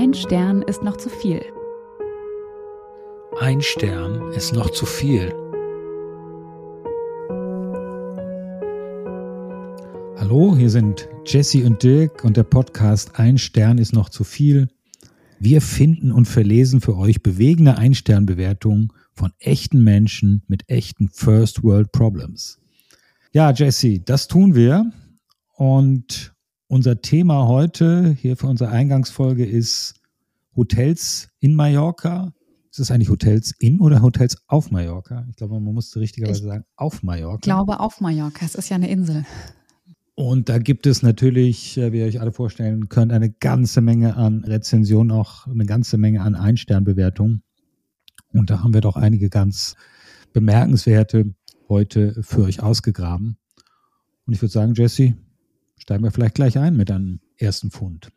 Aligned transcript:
Ein 0.00 0.14
Stern 0.14 0.62
ist 0.62 0.84
noch 0.84 0.96
zu 0.96 1.08
viel. 1.08 1.42
Ein 3.40 3.60
Stern 3.60 4.30
ist 4.30 4.52
noch 4.52 4.70
zu 4.70 4.86
viel. 4.86 5.32
Hallo, 10.16 10.54
hier 10.56 10.70
sind 10.70 11.08
Jesse 11.26 11.66
und 11.66 11.82
Dirk 11.82 12.22
und 12.22 12.36
der 12.36 12.44
Podcast 12.44 13.18
Ein 13.18 13.38
Stern 13.38 13.78
ist 13.78 13.92
noch 13.92 14.08
zu 14.08 14.22
viel. 14.22 14.68
Wir 15.40 15.60
finden 15.60 16.12
und 16.12 16.26
verlesen 16.26 16.80
für 16.80 16.96
euch 16.96 17.20
bewegende 17.20 17.76
Ein-Stern-Bewertungen 17.76 18.92
von 19.14 19.32
echten 19.40 19.82
Menschen 19.82 20.44
mit 20.46 20.70
echten 20.70 21.08
First 21.08 21.64
World 21.64 21.90
Problems. 21.90 22.60
Ja, 23.32 23.50
Jesse, 23.50 23.98
das 23.98 24.28
tun 24.28 24.54
wir. 24.54 24.92
Und 25.56 26.36
unser 26.68 27.00
Thema 27.00 27.48
heute 27.48 28.10
hier 28.12 28.36
für 28.36 28.46
unsere 28.46 28.70
Eingangsfolge 28.70 29.44
ist 29.44 29.94
Hotels 30.54 31.30
in 31.40 31.54
Mallorca. 31.54 32.32
Ist 32.70 32.78
es 32.78 32.90
eigentlich 32.90 33.08
Hotels 33.08 33.54
in 33.58 33.80
oder 33.80 34.02
Hotels 34.02 34.36
auf 34.46 34.70
Mallorca? 34.70 35.26
Ich 35.30 35.36
glaube, 35.36 35.58
man 35.58 35.74
musste 35.74 35.98
richtigerweise 35.98 36.40
ich 36.40 36.46
sagen, 36.46 36.64
auf 36.76 37.02
Mallorca. 37.02 37.36
Ich 37.36 37.40
glaube, 37.42 37.80
auf 37.80 38.00
Mallorca. 38.00 38.44
Es 38.44 38.54
ist 38.54 38.68
ja 38.68 38.76
eine 38.76 38.90
Insel. 38.90 39.24
Und 40.14 40.48
da 40.48 40.58
gibt 40.58 40.86
es 40.86 41.02
natürlich, 41.02 41.78
äh, 41.78 41.92
wie 41.92 42.00
ihr 42.00 42.06
euch 42.06 42.20
alle 42.20 42.32
vorstellen 42.32 42.88
könnt, 42.88 43.12
eine 43.12 43.30
ganze 43.30 43.80
Menge 43.80 44.16
an 44.16 44.44
Rezensionen, 44.44 45.12
auch 45.12 45.46
eine 45.46 45.64
ganze 45.64 45.96
Menge 45.96 46.20
an 46.22 46.34
Einsternbewertungen. 46.34 47.42
Und 48.32 48.50
da 48.50 48.62
haben 48.62 48.74
wir 48.74 48.80
doch 48.80 48.96
einige 48.96 49.30
ganz 49.30 49.74
bemerkenswerte 50.32 51.34
heute 51.68 52.22
für 52.22 52.42
euch 52.42 52.62
ausgegraben. 52.62 53.38
Und 54.26 54.34
ich 54.34 54.42
würde 54.42 54.52
sagen, 54.52 54.74
Jesse, 54.74 55.14
steigen 55.78 56.04
wir 56.04 56.10
vielleicht 56.10 56.34
gleich 56.34 56.58
ein 56.58 56.76
mit 56.76 56.90
einem 56.90 57.20
ersten 57.36 57.70
Fund. 57.70 58.10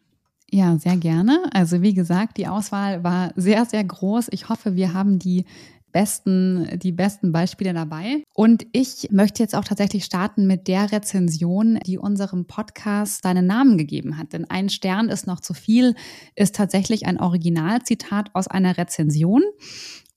Ja, 0.49 0.77
sehr 0.77 0.97
gerne. 0.97 1.43
Also 1.53 1.81
wie 1.81 1.93
gesagt, 1.93 2.37
die 2.37 2.47
Auswahl 2.47 3.03
war 3.03 3.31
sehr, 3.35 3.65
sehr 3.65 3.83
groß. 3.83 4.27
Ich 4.31 4.49
hoffe, 4.49 4.75
wir 4.75 4.93
haben 4.93 5.17
die 5.17 5.45
besten, 5.91 6.79
die 6.79 6.91
besten 6.91 7.31
Beispiele 7.31 7.73
dabei. 7.73 8.23
Und 8.33 8.65
ich 8.71 9.09
möchte 9.11 9.43
jetzt 9.43 9.55
auch 9.55 9.63
tatsächlich 9.63 10.05
starten 10.05 10.47
mit 10.47 10.67
der 10.67 10.91
Rezension, 10.91 11.79
die 11.85 11.97
unserem 11.97 12.47
Podcast 12.47 13.23
seinen 13.23 13.45
Namen 13.45 13.77
gegeben 13.77 14.17
hat. 14.17 14.33
Denn 14.33 14.49
ein 14.49 14.69
Stern 14.69 15.09
ist 15.09 15.27
noch 15.27 15.39
zu 15.39 15.53
viel, 15.53 15.95
ist 16.35 16.55
tatsächlich 16.55 17.05
ein 17.05 17.19
Originalzitat 17.19 18.29
aus 18.33 18.47
einer 18.47 18.77
Rezension. 18.77 19.43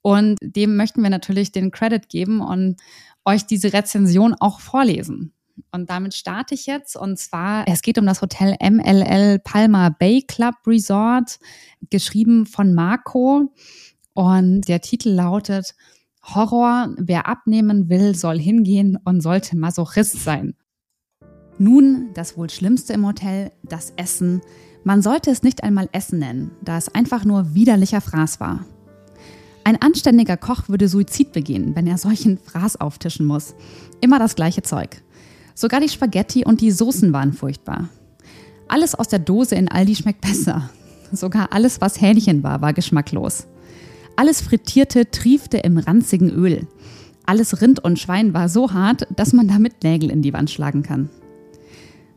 Und 0.02 0.36
dem 0.42 0.76
möchten 0.76 1.02
wir 1.02 1.10
natürlich 1.10 1.52
den 1.52 1.70
Credit 1.70 2.08
geben 2.08 2.40
und 2.40 2.80
euch 3.24 3.46
diese 3.46 3.72
Rezension 3.72 4.34
auch 4.34 4.60
vorlesen. 4.60 5.32
Und 5.70 5.90
damit 5.90 6.14
starte 6.14 6.54
ich 6.54 6.66
jetzt. 6.66 6.96
Und 6.96 7.18
zwar, 7.18 7.66
es 7.68 7.82
geht 7.82 7.98
um 7.98 8.06
das 8.06 8.22
Hotel 8.22 8.56
MLL 8.60 9.38
Palma 9.40 9.90
Bay 9.90 10.22
Club 10.22 10.54
Resort, 10.66 11.38
geschrieben 11.90 12.46
von 12.46 12.74
Marco. 12.74 13.52
Und 14.14 14.68
der 14.68 14.80
Titel 14.80 15.10
lautet 15.10 15.74
Horror, 16.22 16.94
wer 16.96 17.28
abnehmen 17.28 17.88
will, 17.88 18.14
soll 18.14 18.38
hingehen 18.38 18.98
und 19.04 19.20
sollte 19.20 19.56
Masochist 19.56 20.24
sein. 20.24 20.54
Nun, 21.58 22.10
das 22.14 22.36
wohl 22.36 22.50
Schlimmste 22.50 22.94
im 22.94 23.06
Hotel, 23.06 23.52
das 23.62 23.92
Essen. 23.96 24.40
Man 24.82 25.02
sollte 25.02 25.30
es 25.30 25.42
nicht 25.42 25.62
einmal 25.62 25.88
Essen 25.92 26.18
nennen, 26.18 26.50
da 26.62 26.76
es 26.76 26.92
einfach 26.94 27.24
nur 27.24 27.54
widerlicher 27.54 28.00
Fraß 28.00 28.40
war. 28.40 28.64
Ein 29.64 29.80
anständiger 29.80 30.36
Koch 30.36 30.68
würde 30.68 30.88
Suizid 30.88 31.32
begehen, 31.32 31.74
wenn 31.74 31.86
er 31.86 31.96
solchen 31.96 32.38
Fraß 32.38 32.80
auftischen 32.80 33.26
muss. 33.26 33.54
Immer 34.00 34.18
das 34.18 34.34
gleiche 34.34 34.62
Zeug. 34.62 35.02
Sogar 35.54 35.80
die 35.80 35.88
Spaghetti 35.88 36.44
und 36.44 36.60
die 36.60 36.72
Soßen 36.72 37.12
waren 37.12 37.32
furchtbar. 37.32 37.88
Alles 38.66 38.94
aus 38.94 39.08
der 39.08 39.20
Dose 39.20 39.54
in 39.54 39.68
Aldi 39.68 39.94
schmeckt 39.94 40.20
besser. 40.20 40.70
Sogar 41.12 41.52
alles, 41.52 41.80
was 41.80 42.00
Hähnchen 42.00 42.42
war, 42.42 42.60
war 42.60 42.72
geschmacklos. 42.72 43.46
Alles 44.16 44.40
Frittierte 44.40 45.10
triefte 45.10 45.58
im 45.58 45.78
ranzigen 45.78 46.30
Öl. 46.30 46.66
Alles 47.26 47.60
Rind 47.60 47.82
und 47.82 47.98
Schwein 47.98 48.34
war 48.34 48.48
so 48.48 48.72
hart, 48.72 49.06
dass 49.14 49.32
man 49.32 49.48
damit 49.48 49.82
Nägel 49.84 50.10
in 50.10 50.22
die 50.22 50.32
Wand 50.32 50.50
schlagen 50.50 50.82
kann. 50.82 51.08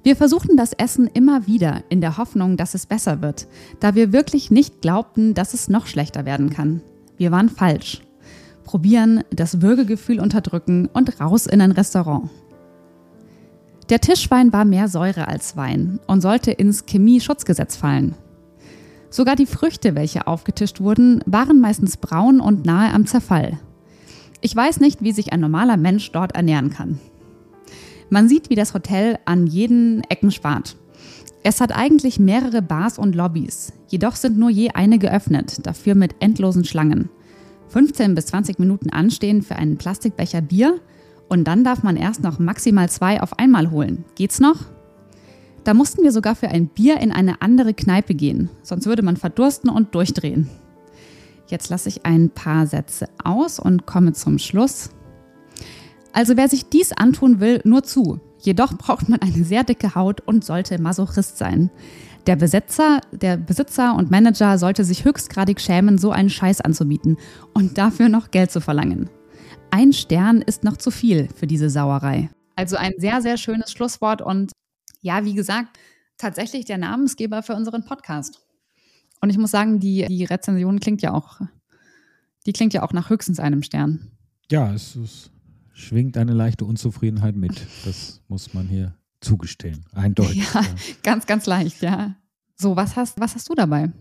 Wir 0.03 0.16
versuchten 0.16 0.57
das 0.57 0.73
Essen 0.73 1.07
immer 1.13 1.47
wieder 1.47 1.84
in 1.90 2.01
der 2.01 2.17
Hoffnung, 2.17 2.56
dass 2.56 2.73
es 2.73 2.85
besser 2.85 3.22
wird, 3.22 3.47
da 3.79 3.94
wir 3.94 4.13
wirklich 4.13 4.51
nicht 4.51 4.81
glaubten, 4.81 5.34
dass 5.34 5.53
es 5.53 5.69
noch 5.69 5.85
schlechter 5.85 6.25
werden 6.25 6.50
kann. 6.50 6.81
Wir 7.17 7.31
waren 7.31 7.50
falsch. 7.50 8.01
Probieren, 8.63 9.23
das 9.31 9.61
Würgegefühl 9.61 10.19
unterdrücken 10.19 10.88
und 10.94 11.19
raus 11.19 11.45
in 11.45 11.61
ein 11.61 11.72
Restaurant. 11.72 12.29
Der 13.89 14.01
Tischwein 14.01 14.51
war 14.51 14.65
mehr 14.65 14.89
Säure 14.89 15.27
als 15.29 15.55
Wein 15.55 15.99
und 16.07 16.21
sollte 16.21 16.51
ins 16.51 16.83
Chemieschutzgesetz 16.85 17.77
fallen. 17.77 18.15
Sogar 19.09 19.37
die 19.37 19.45
Früchte, 19.45 19.95
welche 19.95 20.27
aufgetischt 20.27 20.81
wurden, 20.81 21.21
waren 21.25 21.61
meistens 21.61 21.95
braun 21.95 22.41
und 22.41 22.65
nahe 22.65 22.93
am 22.93 23.05
Zerfall. 23.05 23.57
Ich 24.41 24.53
weiß 24.53 24.81
nicht, 24.81 25.01
wie 25.01 25.13
sich 25.13 25.31
ein 25.31 25.39
normaler 25.39 25.77
Mensch 25.77 26.11
dort 26.11 26.35
ernähren 26.35 26.69
kann. 26.69 26.99
Man 28.09 28.27
sieht, 28.27 28.49
wie 28.49 28.55
das 28.55 28.73
Hotel 28.73 29.19
an 29.25 29.47
jeden 29.47 30.03
Ecken 30.09 30.31
spart. 30.31 30.75
Es 31.43 31.61
hat 31.61 31.73
eigentlich 31.73 32.19
mehrere 32.19 32.61
Bars 32.61 32.99
und 32.99 33.15
Lobbys, 33.15 33.71
jedoch 33.87 34.17
sind 34.17 34.37
nur 34.37 34.49
je 34.49 34.71
eine 34.71 34.99
geöffnet, 34.99 35.65
dafür 35.65 35.95
mit 35.95 36.15
endlosen 36.19 36.65
Schlangen. 36.65 37.09
15 37.69 38.15
bis 38.15 38.27
20 38.27 38.59
Minuten 38.59 38.89
anstehen 38.89 39.41
für 39.41 39.55
einen 39.55 39.77
Plastikbecher 39.77 40.41
Bier 40.41 40.79
und 41.29 41.45
dann 41.45 41.63
darf 41.63 41.83
man 41.83 41.97
erst 41.97 42.23
noch 42.23 42.39
maximal 42.39 42.89
zwei 42.89 43.21
auf 43.21 43.38
einmal 43.39 43.71
holen. 43.71 44.05
Geht's 44.15 44.39
noch? 44.39 44.65
Da 45.63 45.73
mussten 45.73 46.03
wir 46.03 46.11
sogar 46.11 46.35
für 46.35 46.47
ein 46.47 46.67
Bier 46.67 46.99
in 47.01 47.11
eine 47.11 47.41
andere 47.41 47.73
Kneipe 47.73 48.15
gehen, 48.15 48.49
sonst 48.63 48.85
würde 48.85 49.01
man 49.01 49.17
verdursten 49.17 49.69
und 49.69 49.93
durchdrehen. 49.93 50.49
Jetzt 51.47 51.69
lasse 51.69 51.89
ich 51.89 52.05
ein 52.05 52.29
paar 52.29 52.67
Sätze 52.67 53.09
aus 53.23 53.59
und 53.59 53.85
komme 53.85 54.13
zum 54.13 54.37
Schluss. 54.37 54.89
Also 56.13 56.37
wer 56.37 56.49
sich 56.49 56.69
dies 56.69 56.93
antun 56.93 57.39
will, 57.39 57.61
nur 57.63 57.83
zu. 57.83 58.19
Jedoch 58.39 58.77
braucht 58.77 59.09
man 59.09 59.21
eine 59.21 59.43
sehr 59.43 59.63
dicke 59.63 59.95
Haut 59.95 60.21
und 60.21 60.45
sollte 60.45 60.81
Masochist 60.81 61.37
sein. 61.37 61.69
Der 62.27 62.35
Besitzer, 62.35 63.01
der 63.11 63.37
Besitzer 63.37 63.95
und 63.95 64.11
Manager 64.11 64.57
sollte 64.57 64.83
sich 64.83 65.05
höchstgradig 65.05 65.61
schämen, 65.61 65.97
so 65.97 66.11
einen 66.11 66.29
Scheiß 66.29 66.61
anzubieten 66.61 67.17
und 67.53 67.77
dafür 67.77 68.09
noch 68.09 68.31
Geld 68.31 68.51
zu 68.51 68.59
verlangen. 68.59 69.09
Ein 69.72 69.94
Stern 69.94 70.41
ist 70.41 70.63
noch 70.63 70.78
zu 70.78 70.91
viel 70.91 71.28
für 71.35 71.47
diese 71.47 71.69
Sauerei. 71.69 72.29
Also 72.55 72.78
ein 72.78 72.94
sehr, 72.97 73.22
sehr 73.22 73.38
schönes 73.38 73.72
Schlusswort 73.72 74.22
und 74.22 74.51
ja, 75.01 75.25
wie 75.25 75.33
gesagt, 75.33 75.78
tatsächlich 76.17 76.66
der 76.66 76.78
Namensgeber 76.78 77.44
für 77.44 77.55
unseren 77.55 77.85
Podcast. 77.85 78.41
Und 79.22 79.29
ich 79.29 79.38
muss 79.38 79.51
sagen, 79.51 79.79
die, 79.79 80.05
die 80.07 80.23
Rezension 80.23 80.79
klingt 80.79 81.01
ja 81.01 81.13
auch, 81.13 81.41
die 82.45 82.53
klingt 82.53 82.73
ja 82.73 82.83
auch 82.83 82.94
nach 82.94 83.09
höchstens 83.09 83.39
einem 83.39 83.61
Stern. 83.61 84.11
Ja, 84.50 84.73
es, 84.73 84.95
es 84.95 85.31
schwingt 85.73 86.17
eine 86.17 86.34
leichte 86.34 86.66
Unzufriedenheit 86.66 87.35
mit. 87.35 87.67
Das 87.85 88.22
muss 88.28 88.53
man 88.53 88.67
hier 88.67 88.95
zugestehen. 89.22 89.85
Eindeutig. 89.94 90.38
Ja, 90.53 90.61
ja. 90.61 90.67
ganz, 91.03 91.25
ganz 91.25 91.45
leicht, 91.45 91.81
ja. 91.81 92.16
So, 92.55 92.75
was 92.75 92.95
hast, 92.95 93.19
was 93.19 93.35
hast 93.35 93.49
du 93.49 93.53
dabei? 93.53 93.91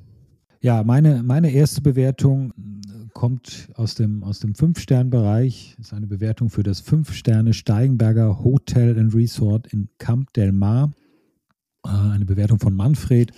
Ja, 0.60 0.82
meine, 0.82 1.22
meine 1.22 1.50
erste 1.50 1.80
Bewertung 1.80 2.52
kommt 3.16 3.70
aus 3.76 3.94
dem, 3.94 4.22
aus 4.22 4.40
dem 4.40 4.54
Fünf-Stern-Bereich. 4.54 5.74
Ist 5.80 5.94
eine 5.94 6.06
Bewertung 6.06 6.50
für 6.50 6.62
das 6.62 6.80
Fünf-Sterne-Steigenberger 6.80 8.44
Hotel 8.44 8.98
and 8.98 9.14
Resort 9.14 9.72
in 9.72 9.88
Camp 9.96 10.34
del 10.34 10.52
Mar. 10.52 10.92
Äh, 11.82 11.88
eine 11.88 12.26
Bewertung 12.26 12.58
von 12.58 12.74
Manfred. 12.74 13.32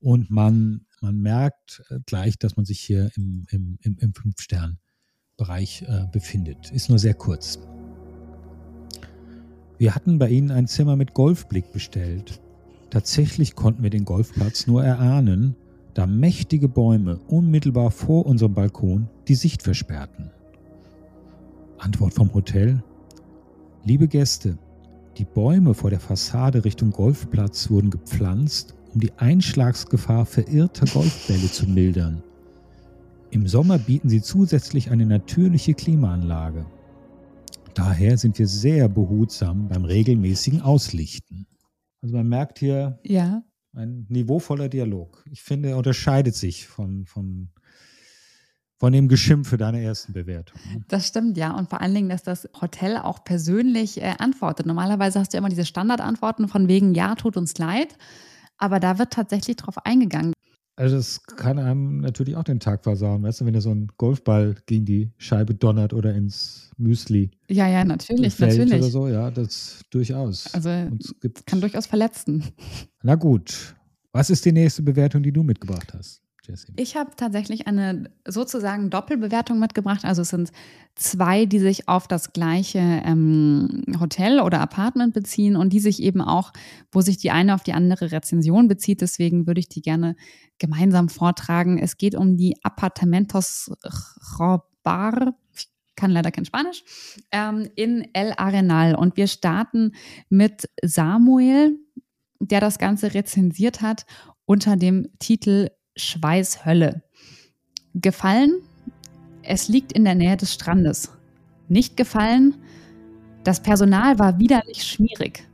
Und 0.00 0.28
man, 0.28 0.86
man 1.00 1.20
merkt 1.20 1.84
äh, 1.88 2.00
gleich, 2.04 2.36
dass 2.36 2.56
man 2.56 2.66
sich 2.66 2.80
hier 2.80 3.12
im, 3.14 3.46
im, 3.50 3.78
im, 3.80 3.96
im 4.00 4.12
Fünf-Stern-Bereich 4.12 5.82
äh, 5.82 6.06
befindet. 6.10 6.72
Ist 6.72 6.88
nur 6.88 6.98
sehr 6.98 7.14
kurz. 7.14 7.60
Wir 9.78 9.94
hatten 9.94 10.18
bei 10.18 10.30
Ihnen 10.30 10.50
ein 10.50 10.66
Zimmer 10.66 10.96
mit 10.96 11.14
Golfblick 11.14 11.72
bestellt. 11.72 12.40
Tatsächlich 12.90 13.54
konnten 13.54 13.84
wir 13.84 13.90
den 13.90 14.04
Golfplatz 14.04 14.66
nur 14.66 14.82
erahnen, 14.82 15.54
da 15.94 16.06
mächtige 16.06 16.68
Bäume 16.68 17.18
unmittelbar 17.28 17.90
vor 17.90 18.26
unserem 18.26 18.54
Balkon 18.54 19.08
die 19.28 19.34
Sicht 19.34 19.62
versperrten. 19.62 20.30
Antwort 21.78 22.14
vom 22.14 22.32
Hotel. 22.34 22.82
Liebe 23.84 24.08
Gäste, 24.08 24.58
die 25.16 25.24
Bäume 25.24 25.74
vor 25.74 25.90
der 25.90 26.00
Fassade 26.00 26.64
Richtung 26.64 26.90
Golfplatz 26.90 27.70
wurden 27.70 27.90
gepflanzt, 27.90 28.74
um 28.94 29.00
die 29.00 29.12
Einschlagsgefahr 29.16 30.26
verirrter 30.26 30.86
Golfbälle 30.86 31.50
zu 31.50 31.66
mildern. 31.66 32.22
Im 33.30 33.46
Sommer 33.46 33.78
bieten 33.78 34.08
sie 34.08 34.22
zusätzlich 34.22 34.90
eine 34.90 35.06
natürliche 35.06 35.74
Klimaanlage. 35.74 36.66
Daher 37.74 38.18
sind 38.18 38.38
wir 38.38 38.48
sehr 38.48 38.88
behutsam 38.88 39.68
beim 39.68 39.84
regelmäßigen 39.84 40.60
Auslichten. 40.60 41.46
Also 42.02 42.16
man 42.16 42.28
merkt 42.28 42.58
hier, 42.58 42.98
ja. 43.04 43.42
Ein 43.72 44.06
niveauvoller 44.08 44.68
Dialog. 44.68 45.24
Ich 45.30 45.42
finde, 45.42 45.70
er 45.70 45.76
unterscheidet 45.76 46.34
sich 46.34 46.66
von, 46.66 47.06
von, 47.06 47.50
von 48.78 48.92
dem 48.92 49.06
Geschimpfe 49.06 49.56
deiner 49.56 49.78
ersten 49.78 50.12
Bewertung. 50.12 50.60
Ne? 50.72 50.84
Das 50.88 51.06
stimmt, 51.06 51.36
ja. 51.36 51.56
Und 51.56 51.70
vor 51.70 51.80
allen 51.80 51.94
Dingen, 51.94 52.08
dass 52.08 52.24
das 52.24 52.48
Hotel 52.60 52.96
auch 52.96 53.22
persönlich 53.22 54.02
äh, 54.02 54.14
antwortet. 54.18 54.66
Normalerweise 54.66 55.20
hast 55.20 55.32
du 55.32 55.38
immer 55.38 55.50
diese 55.50 55.64
Standardantworten 55.64 56.48
von 56.48 56.66
wegen, 56.66 56.94
ja, 56.94 57.14
tut 57.14 57.36
uns 57.36 57.56
leid. 57.58 57.96
Aber 58.58 58.80
da 58.80 58.98
wird 58.98 59.12
tatsächlich 59.12 59.56
drauf 59.56 59.78
eingegangen. 59.86 60.32
Also 60.80 60.96
das 60.96 61.22
kann 61.24 61.58
einem 61.58 62.00
natürlich 62.00 62.36
auch 62.36 62.42
den 62.42 62.58
Tag 62.58 62.84
versauen, 62.84 63.22
weißt 63.22 63.42
du, 63.42 63.44
wenn 63.44 63.52
du 63.52 63.60
so 63.60 63.70
einen 63.70 63.88
Golfball 63.98 64.54
gegen 64.64 64.86
die 64.86 65.10
Scheibe 65.18 65.54
donnert 65.54 65.92
oder 65.92 66.14
ins 66.14 66.70
Müsli. 66.78 67.30
Ja, 67.50 67.68
ja, 67.68 67.84
natürlich, 67.84 68.34
fällt 68.34 68.56
natürlich. 68.56 68.80
Oder 68.80 68.90
so, 68.90 69.06
ja, 69.06 69.30
das 69.30 69.82
durchaus. 69.90 70.46
Also 70.54 70.70
kann 71.44 71.60
durchaus 71.60 71.84
verletzen. 71.84 72.44
Na 73.02 73.14
gut. 73.14 73.76
Was 74.12 74.30
ist 74.30 74.42
die 74.46 74.52
nächste 74.52 74.80
Bewertung, 74.80 75.22
die 75.22 75.32
du 75.32 75.42
mitgebracht 75.42 75.92
hast? 75.92 76.22
Jessie? 76.50 76.72
Ich 76.76 76.96
habe 76.96 77.12
tatsächlich 77.16 77.66
eine 77.66 78.10
sozusagen 78.26 78.90
Doppelbewertung 78.90 79.58
mitgebracht. 79.58 80.04
Also 80.04 80.22
es 80.22 80.30
sind 80.30 80.50
zwei, 80.94 81.46
die 81.46 81.58
sich 81.58 81.88
auf 81.88 82.08
das 82.08 82.32
gleiche 82.32 82.78
ähm, 82.78 83.82
Hotel 83.98 84.40
oder 84.40 84.60
Apartment 84.60 85.14
beziehen 85.14 85.56
und 85.56 85.72
die 85.72 85.80
sich 85.80 86.02
eben 86.02 86.20
auch, 86.20 86.52
wo 86.92 87.00
sich 87.00 87.16
die 87.16 87.30
eine 87.30 87.54
auf 87.54 87.62
die 87.62 87.72
andere 87.72 88.12
Rezension 88.12 88.68
bezieht. 88.68 89.00
Deswegen 89.00 89.46
würde 89.46 89.60
ich 89.60 89.68
die 89.68 89.82
gerne 89.82 90.16
gemeinsam 90.58 91.08
vortragen. 91.08 91.78
Es 91.78 91.96
geht 91.96 92.14
um 92.14 92.36
die 92.36 92.56
Apartamentos 92.62 93.72
Robar. 94.38 95.34
Ich 95.54 95.68
kann 95.96 96.10
leider 96.10 96.30
kein 96.30 96.44
Spanisch, 96.44 96.82
ähm, 97.30 97.68
in 97.76 98.08
El 98.14 98.32
Arenal. 98.36 98.94
Und 98.94 99.16
wir 99.16 99.26
starten 99.26 99.92
mit 100.28 100.68
Samuel, 100.82 101.76
der 102.40 102.60
das 102.60 102.78
Ganze 102.78 103.14
rezensiert 103.14 103.82
hat 103.82 104.06
unter 104.46 104.76
dem 104.76 105.06
Titel 105.18 105.68
Schweißhölle. 106.02 107.02
Gefallen? 107.94 108.52
Es 109.42 109.68
liegt 109.68 109.92
in 109.92 110.04
der 110.04 110.14
Nähe 110.14 110.36
des 110.36 110.54
Strandes. 110.54 111.12
Nicht 111.68 111.96
gefallen? 111.96 112.56
Das 113.44 113.60
Personal 113.60 114.18
war 114.18 114.38
widerlich 114.38 114.82
schmierig. 114.82 115.48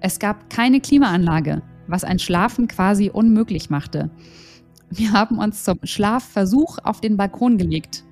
Es 0.00 0.18
gab 0.18 0.50
keine 0.50 0.80
Klimaanlage, 0.80 1.62
was 1.86 2.04
ein 2.04 2.18
Schlafen 2.18 2.68
quasi 2.68 3.10
unmöglich 3.10 3.70
machte. 3.70 4.10
Wir 4.90 5.12
haben 5.12 5.38
uns 5.38 5.64
zum 5.64 5.78
Schlafversuch 5.84 6.78
auf 6.82 7.00
den 7.00 7.16
Balkon 7.16 7.58
gelegt. 7.58 8.04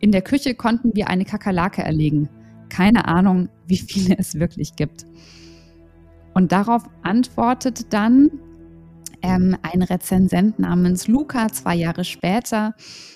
In 0.00 0.12
der 0.12 0.22
Küche 0.22 0.54
konnten 0.54 0.94
wir 0.94 1.08
eine 1.08 1.24
Kakerlake 1.24 1.82
erlegen. 1.82 2.28
Keine 2.68 3.06
Ahnung, 3.06 3.48
wie 3.66 3.78
viele 3.78 4.18
es 4.18 4.34
wirklich 4.34 4.76
gibt. 4.76 5.06
Und 6.34 6.52
darauf 6.52 6.84
antwortet 7.02 7.92
dann 7.92 8.30
ähm, 9.22 9.56
ein 9.62 9.82
Rezensent 9.82 10.58
namens 10.58 11.08
Luca 11.08 11.48
zwei 11.48 11.74
Jahre 11.74 12.04
später, 12.04 12.74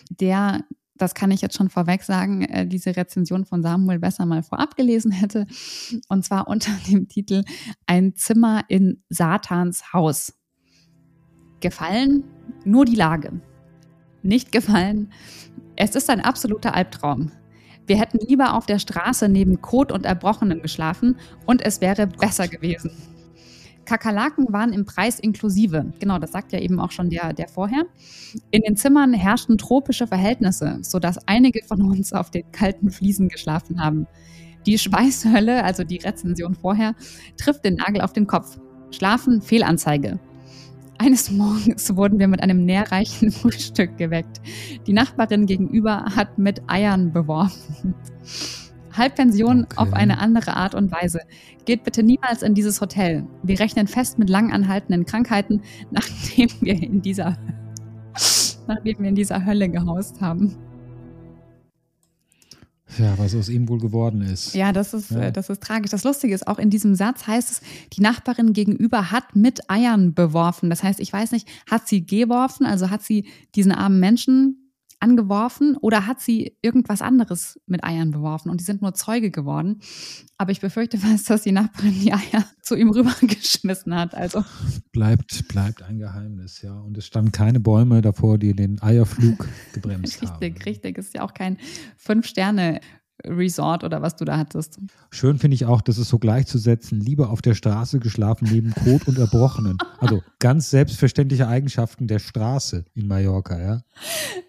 der 0.09 0.65
das 0.99 1.15
kann 1.15 1.31
ich 1.31 1.43
jetzt 1.43 1.57
schon 1.57 1.69
vorweg 1.69 2.03
sagen, 2.03 2.43
äh, 2.43 2.67
diese 2.67 2.97
Rezension 2.97 3.45
von 3.45 3.63
Samuel 3.63 3.99
besser 3.99 4.27
mal 4.27 4.43
vorab 4.43 4.77
gelesen 4.77 5.13
hätte. 5.13 5.47
Und 6.09 6.25
zwar 6.25 6.49
unter 6.49 6.71
dem 6.89 7.09
Titel 7.09 7.45
Ein 7.87 8.15
Zimmer 8.17 8.65
in 8.69 9.03
Satans 9.09 9.93
Haus. 9.93 10.33
Gefallen? 11.61 12.25
Nur 12.65 12.85
die 12.85 12.95
Lage. 12.95 13.41
Nicht 14.23 14.53
gefallen? 14.53 15.13
Es 15.77 15.95
ist 15.95 16.11
ein 16.11 16.21
absoluter 16.21 16.75
Albtraum. 16.75 17.33
Wir 17.87 17.99
hätten 17.99 18.19
lieber 18.19 18.55
auf 18.55 18.67
der 18.67 18.79
Straße 18.79 19.29
neben 19.29 19.61
Kot 19.61 19.93
und 19.93 20.07
Erbrochenem 20.07 20.61
geschlafen 20.61 21.17
und 21.45 21.63
es 21.63 21.81
wäre 21.81 22.07
besser 22.07 22.49
gewesen. 22.49 22.91
Kakerlaken 23.87 24.53
waren 24.53 24.73
im 24.73 24.85
Preis 24.85 25.19
inklusive. 25.19 25.93
Genau, 25.99 26.19
das 26.19 26.33
sagt 26.33 26.53
ja 26.53 26.59
eben 26.59 26.79
auch 26.81 26.91
schon 26.91 27.09
der, 27.09 27.33
der 27.33 27.49
vorher. 27.49 27.85
In 28.51 28.63
den 28.63 28.77
Zimmern 28.77 29.15
herrschten 29.15 29.57
tropische 29.57 30.07
Verhältnisse, 30.07 30.79
sodass 30.83 31.19
einige 31.27 31.65
von 31.65 31.81
uns 31.83 32.13
auf 32.13 32.31
den 32.31 32.51
kalten 32.53 32.91
Fliesen 32.91 33.29
geschlafen 33.29 33.83
haben. 33.83 34.07
Die 34.67 34.79
Schweißhölle, 34.79 35.65
also 35.65 35.85
die 35.85 35.99
Rezension 35.99 36.55
vorher, 36.55 36.95
trifft 37.39 37.65
den 37.65 37.77
Nagel 37.77 38.03
auf 38.03 38.13
den 38.13 38.27
Kopf. 38.27 38.59
Schlafen, 38.91 39.41
Fehlanzeige. 39.41 40.19
Eines 40.99 41.31
Morgens 41.31 41.95
wurden 41.95 42.19
wir 42.19 42.27
mit 42.27 42.43
einem 42.43 42.65
nährreichen 42.65 43.31
Frühstück 43.33 43.97
geweckt. 43.97 44.41
Die 44.87 44.93
Nachbarin 44.93 45.47
gegenüber 45.47 46.05
hat 46.17 46.39
mit 46.39 46.63
Eiern 46.69 47.13
beworfen. 47.13 47.95
Halbpension 48.97 49.65
okay. 49.65 49.77
auf 49.77 49.93
eine 49.93 50.19
andere 50.19 50.55
Art 50.57 50.75
und 50.75 50.91
Weise. 50.93 51.21
Geht 51.65 51.85
bitte 51.85 52.03
niemals 52.03 52.43
in 52.43 52.55
dieses 52.55 52.81
Hotel. 52.81 53.27
Wir 53.43 53.59
rechnen 53.61 53.87
fest 53.87 54.19
mit 54.19 54.31
lang 54.31 54.53
anhaltenden 54.53 55.05
Krankheiten, 55.05 55.63
nachdem 55.91 56.49
wir 56.61 56.83
in 56.83 57.03
dieser, 57.03 57.37
nachdem 58.67 58.99
wir 58.99 59.09
in 59.09 59.15
dieser 59.15 59.45
Hölle 59.45 59.69
gehaust 59.69 60.21
haben. 60.21 60.57
Ja, 62.99 63.19
was 63.19 63.35
aus 63.35 63.49
ihm 63.49 63.69
wohl 63.69 63.79
geworden 63.79 64.23
ist. 64.23 64.55
Ja, 64.55 64.73
das 64.73 64.95
ist, 64.95 65.11
ja. 65.11 65.31
Das 65.31 65.51
ist 65.51 65.63
tragisch. 65.63 65.91
Das 65.91 66.05
Lustige 66.05 66.35
ist, 66.35 66.47
auch 66.47 66.59
in 66.59 66.71
diesem 66.71 66.95
Satz 66.95 67.27
heißt 67.27 67.51
es, 67.51 67.61
die 67.93 68.01
Nachbarin 68.01 68.53
gegenüber 68.53 69.11
hat 69.11 69.35
mit 69.35 69.69
Eiern 69.69 70.15
beworfen. 70.15 70.71
Das 70.71 70.83
heißt, 70.83 71.01
ich 71.01 71.13
weiß 71.13 71.33
nicht, 71.33 71.49
hat 71.71 71.89
sie 71.89 72.07
geworfen, 72.07 72.65
also 72.65 72.89
hat 72.89 73.03
sie 73.03 73.27
diesen 73.55 73.73
armen 73.73 74.01
Menschen 74.01 74.66
angeworfen 75.01 75.77
oder 75.77 76.07
hat 76.07 76.21
sie 76.21 76.57
irgendwas 76.63 77.03
anderes 77.03 77.61
mit 77.67 77.85
Eiern 77.85 78.11
beworfen 78.11 78.51
und 78.51 78.61
die 78.61 78.65
sind 78.65 78.83
nur 78.83 78.95
Zeuge 78.95 79.31
geworden. 79.31 79.81
Aber 80.39 80.53
ich 80.53 80.61
befürchte 80.61 80.99
fast, 80.99 81.29
dass 81.29 81.43
die 81.43 81.53
Nachbarin 81.53 82.01
die 82.01 82.13
Eier 82.13 82.45
zu 82.63 82.77
ihm 82.77 82.91
rübergeschmissen 82.91 83.95
hat. 83.95 84.15
Also 84.15 84.45
bleibt, 84.93 85.49
bleibt 85.49 85.83
ein 85.83 85.99
Geheimnis, 85.99 86.63
ja. 86.63 86.79
Und 86.79 86.97
es 86.97 87.07
standen 87.07 87.33
keine 87.33 87.61
Bäume 87.61 88.01
davor, 88.03 88.39
die 88.39 88.55
den 88.55 88.81
Eierflug 88.83 89.47
gebremst 89.73 90.15
richtig, 90.15 90.29
haben. 90.31 90.43
Richtig, 90.43 90.67
richtig. 90.67 90.99
Ist 90.99 91.15
ja 91.15 91.23
auch 91.23 91.35
kein 91.35 91.59
Fünf-Sterne- 91.97 92.81
Resort 93.25 93.85
oder 93.85 94.03
was 94.03 94.17
du 94.17 94.25
da 94.25 94.37
hattest. 94.37 94.79
Schön 95.11 95.39
finde 95.39 95.55
ich 95.55 95.65
auch, 95.65 95.81
das 95.81 95.99
ist 95.99 96.09
so 96.09 96.19
gleichzusetzen, 96.19 97.01
lieber 97.01 97.31
auf 97.31 97.43
der 97.43 97.55
Straße 97.55 97.99
geschlafen 97.99 98.49
neben 98.51 98.75
Kot 98.75 99.09
und 99.09 99.19
Erbrochenen. 99.19 99.79
Also 99.99 100.23
ganz 100.39 100.71
selbstverständliche 100.71 101.49
Eigenschaften 101.49 102.07
der 102.07 102.19
Straße 102.19 102.85
in 102.95 103.09
Mallorca, 103.09 103.59
ja. 103.59 103.83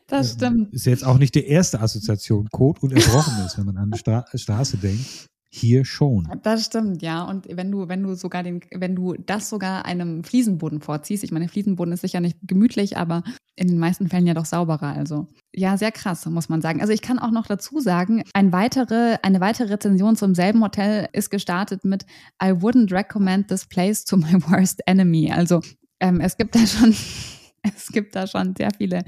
Das 0.07 0.33
stimmt. 0.33 0.73
Ist 0.73 0.85
jetzt 0.85 1.05
auch 1.05 1.17
nicht 1.17 1.35
die 1.35 1.45
erste 1.45 1.81
Assoziation, 1.81 2.47
Kot 2.51 2.81
und 2.83 2.91
Erbrochenes, 2.93 3.57
wenn 3.57 3.65
man 3.65 3.77
an 3.77 3.91
die 3.91 3.97
Stra 3.97 4.25
Straße 4.33 4.77
denkt. 4.77 5.27
Hier 5.49 5.85
schon. 5.85 6.27
Das 6.43 6.65
stimmt, 6.65 7.01
ja. 7.01 7.23
Und 7.23 7.47
wenn 7.49 7.71
du, 7.71 7.87
wenn 7.87 8.03
du 8.03 8.15
sogar 8.15 8.43
den, 8.43 8.59
wenn 8.71 8.95
du 8.95 9.13
das 9.13 9.49
sogar 9.49 9.85
einem 9.85 10.23
Fliesenboden 10.23 10.81
vorziehst, 10.81 11.23
ich 11.23 11.31
meine, 11.31 11.47
Fliesenboden 11.47 11.93
ist 11.93 12.01
sicher 12.01 12.19
nicht 12.19 12.37
gemütlich, 12.43 12.97
aber 12.97 13.23
in 13.55 13.67
den 13.67 13.79
meisten 13.79 14.09
Fällen 14.09 14.27
ja 14.27 14.33
doch 14.33 14.45
sauberer. 14.45 14.93
Also 14.93 15.27
ja, 15.55 15.77
sehr 15.77 15.91
krass, 15.91 16.25
muss 16.25 16.49
man 16.49 16.61
sagen. 16.61 16.81
Also 16.81 16.91
ich 16.91 17.01
kann 17.01 17.17
auch 17.17 17.31
noch 17.31 17.47
dazu 17.47 17.79
sagen, 17.79 18.23
ein 18.33 18.51
weitere, 18.51 19.17
eine 19.23 19.39
weitere 19.39 19.73
Rezension 19.73 20.15
zum 20.15 20.35
selben 20.35 20.61
Hotel 20.61 21.07
ist 21.13 21.29
gestartet 21.29 21.85
mit 21.85 22.05
I 22.43 22.47
wouldn't 22.47 22.91
recommend 22.91 23.47
this 23.47 23.65
place 23.65 24.03
to 24.05 24.17
my 24.17 24.33
worst 24.49 24.81
enemy. 24.85 25.31
Also 25.31 25.61
ähm, 25.99 26.19
es 26.19 26.35
gibt 26.37 26.55
da 26.55 26.67
schon, 26.67 26.93
es 27.63 27.87
gibt 27.87 28.15
da 28.15 28.27
schon 28.27 28.53
sehr 28.55 28.71
viele 28.77 29.03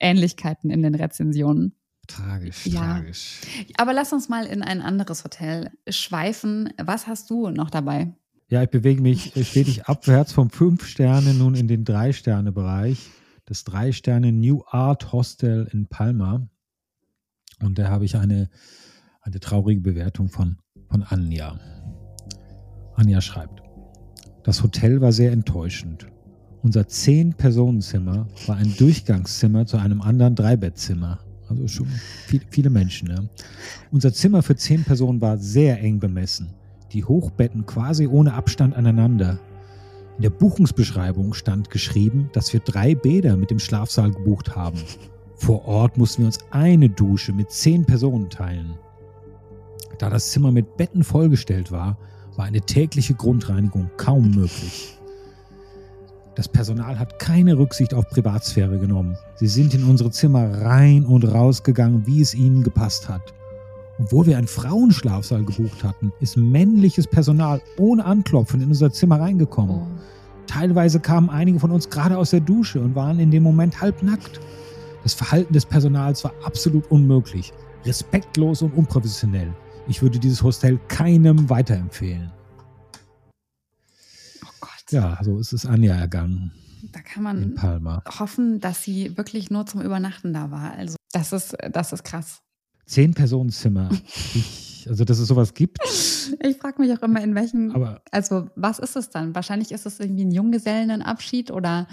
Ähnlichkeiten 0.00 0.70
in 0.70 0.82
den 0.82 0.94
Rezensionen. 0.94 1.75
Tragisch, 2.06 2.66
ja. 2.66 2.80
tragisch. 2.80 3.40
Aber 3.76 3.92
lass 3.92 4.12
uns 4.12 4.28
mal 4.28 4.46
in 4.46 4.62
ein 4.62 4.80
anderes 4.80 5.24
Hotel 5.24 5.70
schweifen. 5.88 6.72
Was 6.82 7.06
hast 7.06 7.30
du 7.30 7.50
noch 7.50 7.70
dabei? 7.70 8.12
Ja, 8.48 8.62
ich 8.62 8.70
bewege 8.70 9.02
mich 9.02 9.32
stetig 9.48 9.86
abwärts 9.86 10.32
vom 10.32 10.50
fünf 10.50 10.86
Sterne 10.86 11.34
nun 11.34 11.54
in 11.54 11.68
den 11.68 11.84
drei 11.84 12.12
Sterne 12.12 12.52
Bereich. 12.52 13.10
Das 13.44 13.64
drei 13.64 13.92
Sterne 13.92 14.32
New 14.32 14.62
Art 14.66 15.12
Hostel 15.12 15.68
in 15.72 15.88
Palma. 15.88 16.48
Und 17.60 17.78
da 17.78 17.88
habe 17.88 18.04
ich 18.04 18.16
eine, 18.16 18.50
eine 19.22 19.40
traurige 19.40 19.80
Bewertung 19.80 20.28
von, 20.28 20.58
von 20.88 21.02
Anja. 21.02 21.58
Anja 22.94 23.20
schreibt, 23.20 23.62
das 24.44 24.62
Hotel 24.62 25.00
war 25.00 25.12
sehr 25.12 25.32
enttäuschend. 25.32 26.06
Unser 26.62 26.88
Zehn-Personenzimmer 26.88 28.28
war 28.46 28.56
ein 28.56 28.74
Durchgangszimmer 28.76 29.66
zu 29.66 29.76
einem 29.76 30.00
anderen 30.02 30.34
Dreibettzimmer. 30.34 31.25
Also 31.48 31.68
schon 31.68 31.86
viel, 32.26 32.40
viele 32.50 32.70
Menschen. 32.70 33.08
Ja. 33.10 33.22
Unser 33.90 34.12
Zimmer 34.12 34.42
für 34.42 34.56
zehn 34.56 34.84
Personen 34.84 35.20
war 35.20 35.38
sehr 35.38 35.80
eng 35.80 36.00
bemessen. 36.00 36.54
Die 36.92 37.04
Hochbetten 37.04 37.66
quasi 37.66 38.06
ohne 38.06 38.34
Abstand 38.34 38.74
aneinander. 38.74 39.38
In 40.16 40.22
der 40.22 40.30
Buchungsbeschreibung 40.30 41.34
stand 41.34 41.70
geschrieben, 41.70 42.30
dass 42.32 42.52
wir 42.52 42.60
drei 42.60 42.94
Bäder 42.94 43.36
mit 43.36 43.50
dem 43.50 43.58
Schlafsaal 43.58 44.12
gebucht 44.12 44.56
haben. 44.56 44.80
Vor 45.36 45.66
Ort 45.66 45.98
mussten 45.98 46.22
wir 46.22 46.26
uns 46.26 46.38
eine 46.50 46.88
Dusche 46.88 47.32
mit 47.32 47.50
zehn 47.50 47.84
Personen 47.84 48.30
teilen. 48.30 48.74
Da 49.98 50.10
das 50.10 50.30
Zimmer 50.30 50.52
mit 50.52 50.76
Betten 50.76 51.04
vollgestellt 51.04 51.70
war, 51.70 51.98
war 52.36 52.46
eine 52.46 52.60
tägliche 52.60 53.14
Grundreinigung 53.14 53.90
kaum 53.96 54.30
möglich. 54.30 54.95
Das 56.36 56.48
Personal 56.48 56.98
hat 56.98 57.18
keine 57.18 57.56
Rücksicht 57.56 57.94
auf 57.94 58.10
Privatsphäre 58.10 58.78
genommen. 58.78 59.16
Sie 59.36 59.46
sind 59.46 59.72
in 59.72 59.84
unsere 59.84 60.10
Zimmer 60.10 60.60
rein 60.60 61.06
und 61.06 61.24
raus 61.24 61.62
gegangen, 61.62 62.02
wie 62.06 62.20
es 62.20 62.34
ihnen 62.34 62.62
gepasst 62.62 63.08
hat. 63.08 63.32
Obwohl 63.98 64.26
wir 64.26 64.36
einen 64.36 64.46
Frauenschlafsaal 64.46 65.44
gebucht 65.44 65.82
hatten, 65.82 66.12
ist 66.20 66.36
männliches 66.36 67.06
Personal 67.06 67.62
ohne 67.78 68.04
Anklopfen 68.04 68.60
in 68.60 68.68
unser 68.68 68.92
Zimmer 68.92 69.18
reingekommen. 69.18 69.76
Oh. 69.76 69.86
Teilweise 70.46 71.00
kamen 71.00 71.30
einige 71.30 71.58
von 71.58 71.70
uns 71.70 71.88
gerade 71.88 72.18
aus 72.18 72.30
der 72.30 72.40
Dusche 72.40 72.82
und 72.82 72.94
waren 72.94 73.18
in 73.18 73.30
dem 73.30 73.42
Moment 73.42 73.80
halbnackt. 73.80 74.38
Das 75.04 75.14
Verhalten 75.14 75.54
des 75.54 75.64
Personals 75.64 76.22
war 76.22 76.34
absolut 76.44 76.90
unmöglich, 76.90 77.54
respektlos 77.86 78.60
und 78.60 78.74
unprofessionell. 78.74 79.48
Ich 79.88 80.02
würde 80.02 80.18
dieses 80.18 80.42
Hostel 80.42 80.78
keinem 80.88 81.48
weiterempfehlen. 81.48 82.30
Ja, 84.90 85.18
so 85.22 85.38
ist 85.38 85.52
es 85.52 85.66
Anja 85.66 85.94
ergangen. 85.94 86.52
da 86.92 87.00
kann 87.00 87.22
man 87.22 88.02
hoffen, 88.18 88.60
dass 88.60 88.82
sie 88.82 89.16
wirklich 89.16 89.50
nur 89.50 89.66
zum 89.66 89.82
Übernachten 89.82 90.32
da 90.32 90.50
war. 90.50 90.72
Also 90.72 90.96
das 91.12 91.32
ist, 91.32 91.56
das 91.72 91.92
ist 91.92 92.04
krass. 92.04 92.40
Zehn 92.86 93.14
Personenzimmer. 93.14 93.90
Ich, 94.34 94.88
also 94.88 95.04
dass 95.04 95.18
es 95.18 95.26
sowas 95.26 95.52
gibt. 95.54 95.78
Ich 95.82 96.58
frage 96.58 96.80
mich 96.80 96.92
auch 96.92 97.02
immer, 97.02 97.20
in 97.20 97.34
welchen. 97.34 97.72
Aber 97.72 98.02
also 98.12 98.48
was 98.54 98.78
ist 98.78 98.94
es 98.94 99.10
dann? 99.10 99.34
Wahrscheinlich 99.34 99.72
ist 99.72 99.84
es 99.84 99.98
irgendwie 99.98 100.24
ein 100.24 100.30
Junggesellenabschied 100.30 101.50
oder 101.50 101.88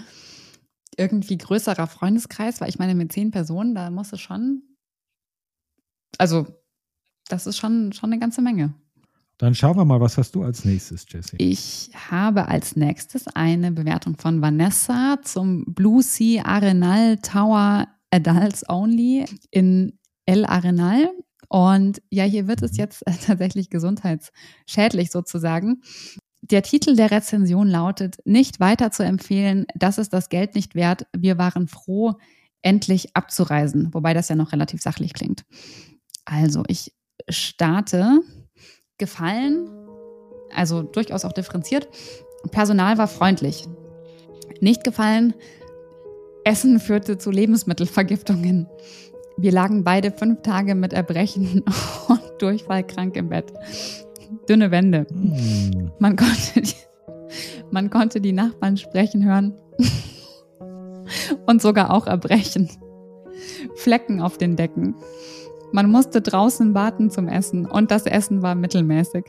irgendwie 0.96 1.36
größerer 1.36 1.88
Freundeskreis, 1.88 2.60
weil 2.60 2.68
ich 2.68 2.78
meine, 2.78 2.94
mit 2.94 3.12
zehn 3.12 3.32
Personen, 3.32 3.74
da 3.74 3.90
muss 3.90 4.12
es 4.12 4.20
schon. 4.20 4.62
Also, 6.18 6.46
das 7.28 7.48
ist 7.48 7.56
schon, 7.56 7.92
schon 7.92 8.12
eine 8.12 8.20
ganze 8.20 8.42
Menge. 8.42 8.74
Dann 9.38 9.54
schauen 9.54 9.76
wir 9.76 9.84
mal, 9.84 10.00
was 10.00 10.16
hast 10.16 10.34
du 10.34 10.44
als 10.44 10.64
nächstes, 10.64 11.06
Jessie? 11.08 11.36
Ich 11.38 11.90
habe 12.08 12.46
als 12.48 12.76
nächstes 12.76 13.26
eine 13.28 13.72
Bewertung 13.72 14.16
von 14.16 14.40
Vanessa 14.40 15.18
zum 15.22 15.64
Blue 15.66 16.02
Sea 16.02 16.44
Arenal 16.44 17.18
Tower 17.18 17.88
Adults 18.10 18.68
Only 18.68 19.24
in 19.50 19.98
El 20.24 20.44
Arenal. 20.44 21.10
Und 21.48 22.00
ja, 22.10 22.24
hier 22.24 22.46
wird 22.46 22.62
es 22.62 22.76
jetzt 22.76 23.02
tatsächlich 23.26 23.70
gesundheitsschädlich 23.70 25.10
sozusagen. 25.10 25.82
Der 26.40 26.62
Titel 26.62 26.94
der 26.94 27.10
Rezension 27.10 27.68
lautet, 27.68 28.18
nicht 28.24 28.60
weiter 28.60 28.92
zu 28.92 29.02
empfehlen, 29.02 29.66
das 29.74 29.98
ist 29.98 30.12
das 30.12 30.28
Geld 30.28 30.54
nicht 30.54 30.74
wert. 30.74 31.06
Wir 31.16 31.38
waren 31.38 31.66
froh, 31.68 32.14
endlich 32.62 33.16
abzureisen. 33.16 33.92
Wobei 33.92 34.14
das 34.14 34.28
ja 34.28 34.36
noch 34.36 34.52
relativ 34.52 34.80
sachlich 34.80 35.12
klingt. 35.12 35.44
Also, 36.24 36.62
ich 36.68 36.92
starte 37.28 38.20
gefallen, 38.98 39.70
also 40.54 40.82
durchaus 40.82 41.24
auch 41.24 41.32
differenziert. 41.32 41.88
Personal 42.50 42.98
war 42.98 43.08
freundlich. 43.08 43.66
Nicht 44.60 44.84
gefallen, 44.84 45.34
Essen 46.44 46.78
führte 46.78 47.18
zu 47.18 47.30
Lebensmittelvergiftungen. 47.30 48.68
Wir 49.36 49.50
lagen 49.50 49.82
beide 49.82 50.12
fünf 50.12 50.42
Tage 50.42 50.74
mit 50.74 50.92
Erbrechen 50.92 51.64
und 52.08 52.22
Durchfall 52.38 52.86
krank 52.86 53.16
im 53.16 53.30
Bett. 53.30 53.52
Dünne 54.48 54.70
Wände. 54.70 55.06
Hm. 55.10 55.90
Man, 55.98 56.16
konnte 56.16 56.60
die, 56.60 56.74
man 57.70 57.90
konnte 57.90 58.20
die 58.20 58.32
Nachbarn 58.32 58.76
sprechen 58.76 59.24
hören 59.24 59.54
und 61.46 61.62
sogar 61.62 61.90
auch 61.90 62.06
erbrechen. 62.06 62.68
Flecken 63.74 64.20
auf 64.20 64.38
den 64.38 64.56
Decken. 64.56 64.94
Man 65.74 65.90
musste 65.90 66.22
draußen 66.22 66.72
warten 66.72 67.10
zum 67.10 67.26
Essen 67.26 67.66
und 67.66 67.90
das 67.90 68.06
Essen 68.06 68.42
war 68.42 68.54
mittelmäßig. 68.54 69.24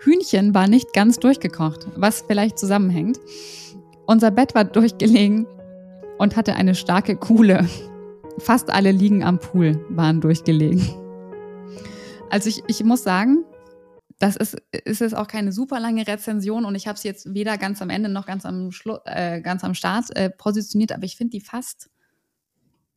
Hühnchen 0.00 0.52
war 0.52 0.68
nicht 0.68 0.92
ganz 0.92 1.18
durchgekocht, 1.18 1.86
was 1.96 2.20
vielleicht 2.20 2.58
zusammenhängt. 2.58 3.18
Unser 4.04 4.30
Bett 4.32 4.54
war 4.54 4.64
durchgelegen 4.64 5.46
und 6.18 6.36
hatte 6.36 6.56
eine 6.56 6.74
starke 6.74 7.16
Kuhle. 7.16 7.66
Fast 8.36 8.68
alle 8.68 8.92
Liegen 8.92 9.24
am 9.24 9.38
Pool 9.38 9.82
waren 9.88 10.20
durchgelegen. 10.20 10.86
Also 12.28 12.50
ich, 12.50 12.62
ich 12.66 12.84
muss 12.84 13.02
sagen, 13.02 13.42
das 14.18 14.36
ist, 14.36 14.60
ist 14.72 15.00
jetzt 15.00 15.16
auch 15.16 15.26
keine 15.26 15.52
super 15.52 15.80
lange 15.80 16.06
Rezension 16.06 16.66
und 16.66 16.74
ich 16.74 16.86
habe 16.86 16.98
sie 16.98 17.08
jetzt 17.08 17.34
weder 17.34 17.56
ganz 17.56 17.80
am 17.80 17.88
Ende 17.88 18.10
noch 18.10 18.26
ganz 18.26 18.44
am, 18.44 18.72
Schlu 18.72 18.98
äh, 19.06 19.40
ganz 19.40 19.64
am 19.64 19.72
Start 19.72 20.14
äh, 20.16 20.28
positioniert, 20.28 20.92
aber 20.92 21.04
ich 21.04 21.16
finde 21.16 21.30
die 21.30 21.40
fast 21.40 21.88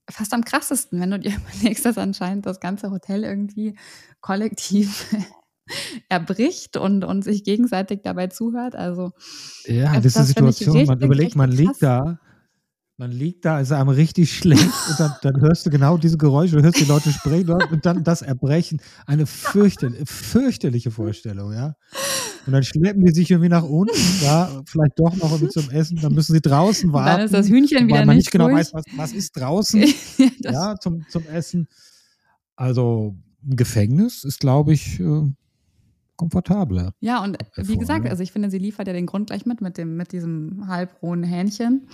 fast 0.09 0.33
am 0.33 0.43
krassesten, 0.43 0.99
wenn 0.99 1.11
du 1.11 1.19
dir 1.19 1.33
überlegst, 1.57 1.85
dass 1.85 1.97
anscheinend 1.97 2.45
das 2.45 2.59
ganze 2.59 2.91
Hotel 2.91 3.23
irgendwie 3.23 3.77
kollektiv 4.21 5.15
erbricht 6.09 6.77
und, 6.77 7.03
und 7.03 7.23
sich 7.23 7.43
gegenseitig 7.43 8.01
dabei 8.03 8.27
zuhört. 8.27 8.75
Also 8.75 9.11
ja, 9.65 9.93
das 9.99 10.05
ist 10.05 10.17
eine 10.17 10.25
Situation, 10.27 10.85
man 10.85 11.01
überlegt, 11.01 11.35
man 11.35 11.51
liegt 11.51 11.81
da 11.81 12.19
man 12.97 13.11
liegt 13.11 13.43
da, 13.43 13.59
ist 13.59 13.73
einem 13.73 13.89
richtig 13.89 14.37
schlecht 14.37 14.63
und 14.89 14.99
dann, 14.99 15.13
dann, 15.21 15.41
hörst 15.41 15.65
du 15.65 15.69
genau 15.69 15.97
diese 15.97 16.17
Geräusche, 16.17 16.61
hörst 16.61 16.79
die 16.79 16.85
Leute 16.85 17.11
sprechen 17.11 17.51
und 17.51 17.85
dann 17.85 18.05
das 18.05 18.21
Erbrechen. 18.21 18.81
Eine 19.05 19.25
fürchterliche, 19.25 20.05
fürchterliche 20.05 20.91
Vorstellung, 20.91 21.51
ja. 21.51 21.75
Und 22.45 22.53
dann 22.53 22.63
schleppen 22.63 23.03
die 23.03 23.13
sich 23.13 23.31
irgendwie 23.31 23.49
nach 23.49 23.63
unten, 23.63 23.97
ja, 24.21 24.61
vielleicht 24.65 24.99
doch 24.99 25.15
noch 25.15 25.31
irgendwie 25.31 25.49
zum 25.49 25.69
Essen, 25.71 25.99
dann 26.01 26.13
müssen 26.13 26.33
sie 26.33 26.41
draußen 26.41 26.93
warten. 26.93 27.17
Dann 27.17 27.25
ist 27.25 27.33
das 27.33 27.47
Hühnchen 27.47 27.87
wieder 27.87 27.97
weil 27.97 28.05
man 28.05 28.17
nicht, 28.17 28.31
genau 28.31 28.51
weiß, 28.51 28.73
was, 28.73 28.83
was 28.95 29.13
ist 29.13 29.35
draußen, 29.37 29.83
ja, 30.39 30.75
zum, 30.79 31.05
zum 31.09 31.25
Essen. 31.27 31.67
Also 32.55 33.15
ein 33.43 33.55
Gefängnis 33.55 34.23
ist, 34.23 34.39
glaube 34.39 34.73
ich, 34.73 34.99
äh, 34.99 35.21
komfortabler. 36.15 36.93
Ja, 36.99 37.23
und 37.23 37.37
wie 37.57 37.77
gesagt, 37.77 38.07
also 38.07 38.23
ich 38.23 38.31
finde, 38.31 38.49
sie 38.49 38.57
liefert 38.57 38.87
ja 38.87 38.93
den 38.93 39.05
Grund 39.05 39.27
gleich 39.27 39.45
mit, 39.45 39.61
mit, 39.61 39.77
dem, 39.77 39.97
mit 39.97 40.11
diesem 40.11 40.67
halbrohen 40.67 41.23
Hähnchen. 41.23 41.87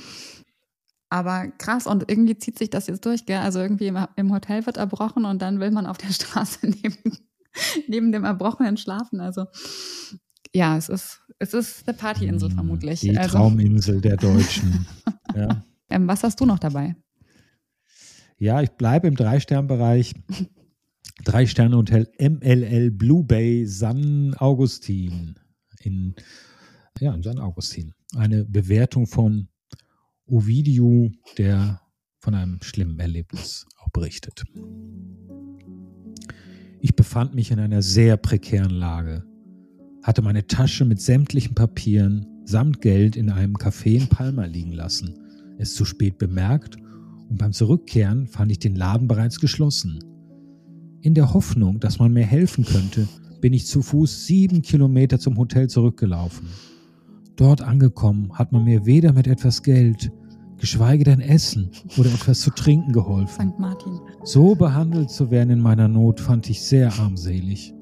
Aber 1.10 1.48
krass, 1.58 1.88
und 1.88 2.10
irgendwie 2.10 2.38
zieht 2.38 2.58
sich 2.58 2.70
das 2.70 2.88
jetzt 2.88 3.06
durch, 3.06 3.26
gell? 3.26 3.40
Also 3.40 3.60
irgendwie 3.60 3.88
im, 3.88 3.98
im 4.16 4.32
Hotel 4.32 4.66
wird 4.66 4.78
erbrochen 4.78 5.26
und 5.26 5.42
dann 5.42 5.60
will 5.60 5.72
man 5.72 5.86
auf 5.86 5.98
der 5.98 6.08
Straße 6.14 6.60
neben, 6.68 7.18
neben 7.88 8.12
dem 8.12 8.24
Erbrochenen 8.24 8.78
schlafen. 8.78 9.20
Also 9.20 9.46
ja, 10.54 10.78
es 10.78 10.90
ist, 10.90 11.22
es 11.40 11.54
ist 11.54 11.88
eine 11.88 11.98
Partyinsel 11.98 12.50
hm, 12.50 12.56
vermutlich. 12.56 13.00
Die 13.02 13.18
also. 13.18 13.38
Trauminsel 13.38 14.02
der 14.02 14.18
Deutschen. 14.18 14.86
ja. 15.36 15.64
ähm, 15.90 16.08
was 16.08 16.24
hast 16.24 16.40
du 16.40 16.46
noch 16.46 16.60
dabei? 16.60 16.96
Ja, 18.38 18.62
ich 18.62 18.72
bleibe 18.72 19.08
im 19.08 19.16
Drei-Stern-Bereich. 19.16 20.14
Drei-Sterne-Hotel 21.24 22.12
MLL 22.20 22.92
Blue 22.92 23.24
Bay 23.24 23.66
San 23.68 24.34
Augustin 24.38 25.36
in, 25.82 26.16
ja, 27.00 27.14
in 27.14 27.22
San 27.22 27.40
Augustin. 27.40 27.94
Eine 28.16 28.44
Bewertung 28.46 29.06
von 29.06 29.48
Ovidio, 30.26 31.12
der 31.38 31.82
von 32.20 32.34
einem 32.34 32.62
schlimmen 32.62 33.00
Erlebnis 33.00 33.66
auch 33.80 33.90
berichtet. 33.90 34.44
Ich 36.80 36.96
befand 36.96 37.36
mich 37.36 37.52
in 37.52 37.60
einer 37.60 37.82
sehr 37.82 38.18
prekären 38.18 38.72
Lage, 38.72 39.24
hatte 40.04 40.22
meine 40.22 40.48
Tasche 40.48 40.86
mit 40.86 41.02
sämtlichen 41.02 41.56
Papieren 41.56 42.26
samt 42.46 42.82
Geld 42.82 43.16
in 43.16 43.30
einem 43.30 43.56
Café 43.56 43.98
in 43.98 44.08
Palma 44.08 44.46
liegen 44.46 44.72
lassen, 44.72 45.14
es 45.58 45.76
zu 45.76 45.86
spät 45.86 46.18
bemerkt 46.18 46.78
und 47.30 47.38
beim 47.38 47.54
Zurückkehren 47.54 48.28
fand 48.28 48.52
ich 48.52 48.60
den 48.60 48.76
Laden 48.76 49.08
bereits 49.08 49.40
geschlossen. 49.40 50.00
In 51.02 51.14
der 51.14 51.34
Hoffnung, 51.34 51.80
dass 51.80 52.00
man 52.00 52.14
mir 52.14 52.26
helfen 52.26 52.66
könnte, 52.66 53.08
bin 53.40 53.54
ich 53.54 53.66
zu 53.66 53.82
Fuß 53.82 54.28
sieben 54.28 54.62
Kilometer 54.62 55.20
zum 55.20 55.38
Hotel 55.38 55.68
zurückgelaufen. 55.68 56.48
Dort 57.36 57.62
angekommen 57.62 58.38
hat 58.38 58.52
man 58.52 58.66
mir 58.66 58.86
weder 58.86 59.14
mit 59.14 59.28
etwas 59.28 59.64
Geld 59.64 60.12
geschweige 60.58 61.04
denn 61.04 61.22
Essen 61.22 61.72
oder 61.98 62.10
etwas 62.10 62.42
zu 62.42 62.52
trinken 62.52 62.94
geholfen. 62.94 63.52
So 64.24 64.54
behandelt 64.54 65.10
zu 65.10 65.32
werden 65.32 65.50
in 65.50 65.60
meiner 65.60 65.88
Not 65.88 66.20
fand 66.20 66.50
ich 66.50 66.62
sehr 66.62 66.94
armselig. 67.00 67.74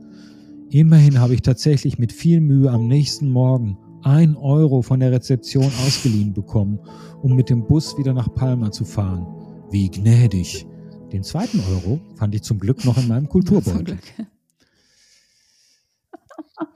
Immerhin 0.72 1.20
habe 1.20 1.34
ich 1.34 1.42
tatsächlich 1.42 1.98
mit 1.98 2.14
viel 2.14 2.42
Mühe 2.42 2.70
am 2.70 2.88
nächsten 2.88 3.32
Morgen 3.32 3.78
ein 4.04 4.36
Euro 4.36 4.84
von 4.84 5.00
der 5.00 5.12
Rezeption 5.12 5.66
ausgeliehen 5.66 6.32
bekommen, 6.34 6.80
um 7.24 7.36
mit 7.36 7.50
dem 7.50 7.66
Bus 7.66 7.98
wieder 7.98 8.14
nach 8.14 8.32
Palma 8.36 8.72
zu 8.72 8.86
fahren. 8.86 9.26
Wie 9.72 9.90
gnädig. 9.90 10.68
Den 11.12 11.24
zweiten 11.24 11.60
Euro 11.72 12.00
fand 12.18 12.36
ich 12.36 12.44
zum 12.44 12.60
Glück 12.60 12.86
noch 12.86 12.98
in 12.98 13.08
meinem 13.08 13.28
Kulturbeutel. 13.30 13.98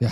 Ja, 0.00 0.10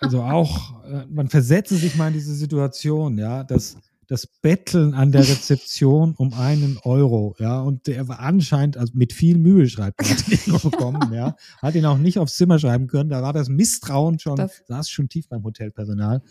also 0.00 0.22
auch, 0.22 0.82
äh, 0.84 1.04
man 1.10 1.28
versetze 1.28 1.76
sich 1.76 1.96
mal 1.96 2.08
in 2.08 2.14
diese 2.14 2.34
Situation, 2.34 3.18
ja, 3.18 3.44
dass 3.44 3.76
das 4.08 4.26
Betteln 4.26 4.94
an 4.94 5.12
der 5.12 5.20
Rezeption 5.20 6.14
um 6.16 6.32
einen 6.32 6.78
Euro, 6.82 7.36
ja, 7.38 7.60
und 7.60 7.86
der 7.86 8.08
war 8.08 8.20
anscheinend, 8.20 8.78
also 8.78 8.94
mit 8.96 9.12
viel 9.12 9.36
Mühe 9.36 9.68
schreibt 9.68 10.00
er, 10.00 10.08
hat 10.08 10.46
ihn 10.46 10.70
bekommen, 10.70 11.12
ja, 11.14 11.36
hat 11.60 11.74
ihn 11.74 11.84
auch 11.84 11.98
nicht 11.98 12.18
aufs 12.18 12.36
Zimmer 12.36 12.58
schreiben 12.58 12.86
können, 12.86 13.10
da 13.10 13.22
war 13.22 13.34
das 13.34 13.48
Misstrauen 13.48 14.18
schon, 14.18 14.36
das 14.36 14.62
saß 14.66 14.88
schon 14.88 15.08
tief 15.08 15.28
beim 15.28 15.44
Hotelpersonal. 15.44 16.22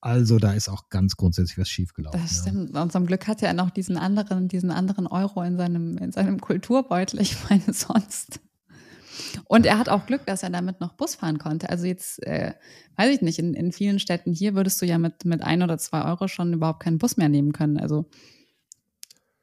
Also 0.00 0.40
da 0.40 0.52
ist 0.52 0.68
auch 0.68 0.88
ganz 0.88 1.14
grundsätzlich 1.14 1.56
was 1.58 1.68
schiefgelaufen. 1.68 2.20
Das 2.20 2.40
stimmt. 2.40 2.74
Ja. 2.74 2.82
Und 2.82 2.90
zum 2.90 3.06
Glück 3.06 3.28
hat 3.28 3.40
er 3.40 3.54
noch 3.54 3.70
diesen 3.70 3.96
anderen, 3.96 4.48
diesen 4.48 4.72
anderen 4.72 5.06
Euro 5.06 5.42
in 5.42 5.56
seinem, 5.56 5.96
in 5.96 6.10
seinem 6.10 6.40
Kulturbeutel. 6.40 7.20
Ich 7.20 7.36
meine, 7.48 7.72
sonst. 7.72 8.40
Und 9.44 9.66
er 9.66 9.78
hat 9.78 9.88
auch 9.88 10.06
Glück, 10.06 10.26
dass 10.26 10.42
er 10.42 10.50
damit 10.50 10.80
noch 10.80 10.92
Bus 10.94 11.14
fahren 11.14 11.38
konnte. 11.38 11.68
Also 11.70 11.86
jetzt, 11.86 12.22
äh, 12.26 12.54
weiß 12.96 13.14
ich 13.14 13.22
nicht, 13.22 13.38
in, 13.38 13.54
in 13.54 13.72
vielen 13.72 13.98
Städten 13.98 14.32
hier 14.32 14.54
würdest 14.54 14.80
du 14.80 14.86
ja 14.86 14.98
mit, 14.98 15.24
mit 15.24 15.42
ein 15.42 15.62
oder 15.62 15.78
zwei 15.78 16.04
Euro 16.04 16.28
schon 16.28 16.52
überhaupt 16.52 16.80
keinen 16.80 16.98
Bus 16.98 17.16
mehr 17.16 17.28
nehmen 17.28 17.52
können. 17.52 17.78
Also 17.78 18.06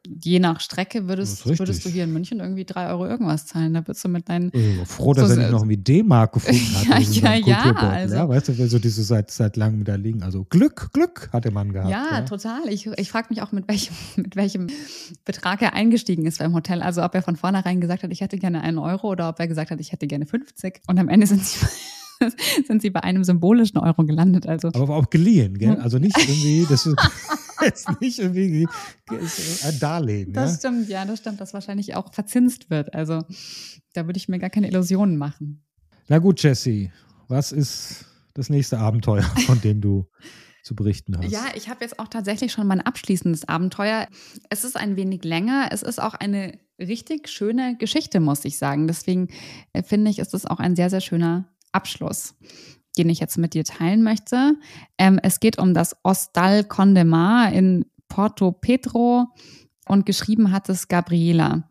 je 0.08 0.39
nach 0.39 0.62
Strecke 0.62 1.08
würdest, 1.08 1.46
würdest 1.46 1.84
du 1.84 1.89
hier 1.89 2.06
in 2.06 2.13
München 2.13 2.39
irgendwie 2.39 2.63
drei 2.63 2.89
Euro 2.89 3.06
irgendwas 3.06 3.46
zahlen. 3.46 3.74
Da 3.74 3.86
würdest 3.86 4.03
du 4.03 4.10
mit 4.10 4.29
deinen. 4.29 4.51
Oh, 4.53 4.86
froh, 4.86 5.13
dass 5.13 5.27
so, 5.27 5.34
er 5.34 5.39
nicht 5.39 5.51
noch 5.51 5.60
irgendwie 5.60 5.77
D-Mark 5.77 6.34
gefunden 6.34 6.75
hat. 6.75 6.86
ja, 6.88 6.96
also 6.96 7.22
ja, 7.22 7.34
ja, 7.36 7.75
also. 7.75 8.15
ja. 8.15 8.29
Weißt 8.29 8.48
du, 8.50 8.68
so 8.68 8.79
diese 8.79 9.03
seit, 9.03 9.29
seit 9.32 9.58
langem 9.58 9.84
da 9.84 9.96
liegen. 9.96 10.24
Also 10.24 10.46
Glück, 10.46 10.91
Glück 10.94 11.29
hat 11.34 11.44
der 11.46 11.51
Mann 11.51 11.74
gehabt. 11.74 11.89
Ja, 11.89 12.08
ja. 12.12 12.22
total. 12.22 12.62
Ich, 12.70 12.88
ich 12.88 13.12
frage 13.12 13.27
mich 13.29 13.41
auch, 13.41 13.51
mit 13.51 13.68
welchem, 13.68 13.94
mit 14.15 14.36
welchem 14.36 14.68
Betrag 15.25 15.62
er 15.62 15.74
eingestiegen 15.74 16.25
ist 16.25 16.39
beim 16.39 16.53
Hotel. 16.53 16.82
Also 16.82 17.03
ob 17.03 17.13
er 17.13 17.22
von 17.22 17.36
vornherein 17.36 17.82
gesagt 17.82 18.03
hat, 18.03 18.12
ich 18.12 18.22
hätte 18.22 18.38
gerne 18.38 18.62
einen 18.62 18.77
Euro 18.77 19.10
oder 19.10 19.29
ob 19.29 19.39
er 19.39 19.48
gesagt 19.48 19.72
hat, 19.72 19.79
ich 19.82 19.91
hätte 19.91 20.08
gerne 20.08 20.25
50. 20.25 20.82
Und 20.88 20.98
am 20.98 21.10
Ende 21.10 21.27
sind 21.27 21.44
sie 21.44 21.65
sind 22.68 22.82
sie 22.82 22.89
bei 22.89 23.03
einem 23.03 23.24
symbolischen 23.24 23.77
Euro 23.77 24.03
gelandet. 24.06 24.48
Also. 24.48 24.70
Aber 24.70 24.96
auch 24.96 25.10
geliehen, 25.10 25.58
gell? 25.58 25.77
Also 25.77 26.00
nicht 26.00 26.18
irgendwie, 26.18 26.65
das 26.70 26.86
ist 26.86 26.96
ist 27.62 28.01
nicht 28.01 28.20
irgendwie 28.20 28.68
ein 29.63 29.80
Darlehen. 29.80 30.34
Das 30.34 30.51
ja? 30.51 30.58
stimmt, 30.58 30.89
ja, 30.89 31.06
das 31.06 31.20
stimmt, 31.20 31.42
dass 31.42 31.54
wahrscheinlich 31.54 31.96
auch 31.96 32.13
verzinst 32.13 32.70
wird. 32.70 32.94
Also 32.94 33.24
da 33.94 34.06
würde 34.06 34.18
ich 34.18 34.30
mir 34.30 34.39
gar 34.39 34.50
keine 34.50 34.68
Illusionen 34.68 35.18
machen. 35.18 35.63
Na 36.08 36.20
gut, 36.20 36.42
Jesse, 36.42 36.92
was 37.28 37.51
ist 37.51 38.06
das 38.34 38.50
nächste 38.50 38.80
Abenteuer, 38.80 39.24
von 39.46 39.62
dem 39.62 39.82
du 39.82 40.08
zu 40.63 40.75
berichten 40.75 41.18
hast? 41.18 41.32
Ja, 41.32 41.46
ich 41.56 41.70
habe 41.70 41.84
jetzt 41.84 42.00
auch 42.00 42.08
tatsächlich 42.08 42.51
schon 42.51 42.68
mein 42.68 42.82
abschließendes 42.82 43.48
Abenteuer. 43.48 44.08
Es 44.50 44.63
ist 44.63 44.78
ein 44.78 44.96
wenig 44.96 45.24
länger. 45.24 45.70
Es 45.72 45.84
ist 45.84 46.01
auch 46.01 46.13
eine 46.16 46.60
richtig 46.80 47.30
schöne 47.30 47.75
Geschichte, 47.78 48.20
muss 48.20 48.46
ich 48.46 48.58
sagen. 48.58 48.88
Deswegen 48.88 49.30
äh, 49.74 49.84
finde 49.84 50.10
ich, 50.12 50.20
ist 50.20 50.34
es 50.34 50.46
auch 50.46 50.60
ein 50.60 50.75
sehr, 50.75 50.89
sehr 50.89 51.01
schöner 51.01 51.50
Abschluss, 51.72 52.36
den 53.00 53.10
ich 53.10 53.20
jetzt 53.20 53.38
mit 53.38 53.53
dir 53.53 53.63
teilen 53.63 54.03
möchte. 54.03 54.56
Ähm, 54.98 55.20
es 55.24 55.39
geht 55.39 55.58
um 55.58 55.74
das 55.74 55.96
Hostal 56.06 56.65
Condemar 56.65 57.51
in 57.53 57.86
Porto 58.10 58.51
Pedro 58.51 59.27
und 59.88 60.06
geschrieben 60.06 60.51
hat 60.51 60.68
es 60.70 60.88
Gabriela. 60.89 61.63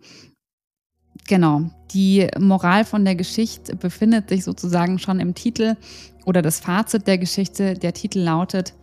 Genau, 1.29 1.71
die 1.93 2.27
Moral 2.39 2.85
von 2.85 3.05
der 3.05 3.15
Geschichte 3.15 3.77
befindet 3.77 4.31
sich 4.31 4.45
sozusagen 4.45 4.99
schon 4.99 5.21
im 5.21 5.35
Titel 5.35 5.77
oder 6.25 6.41
das 6.41 6.61
Fazit 6.61 7.07
der 7.07 7.19
Geschichte. 7.19 7.75
Der 7.75 7.93
Titel 7.93 8.21
lautet, 8.21 8.75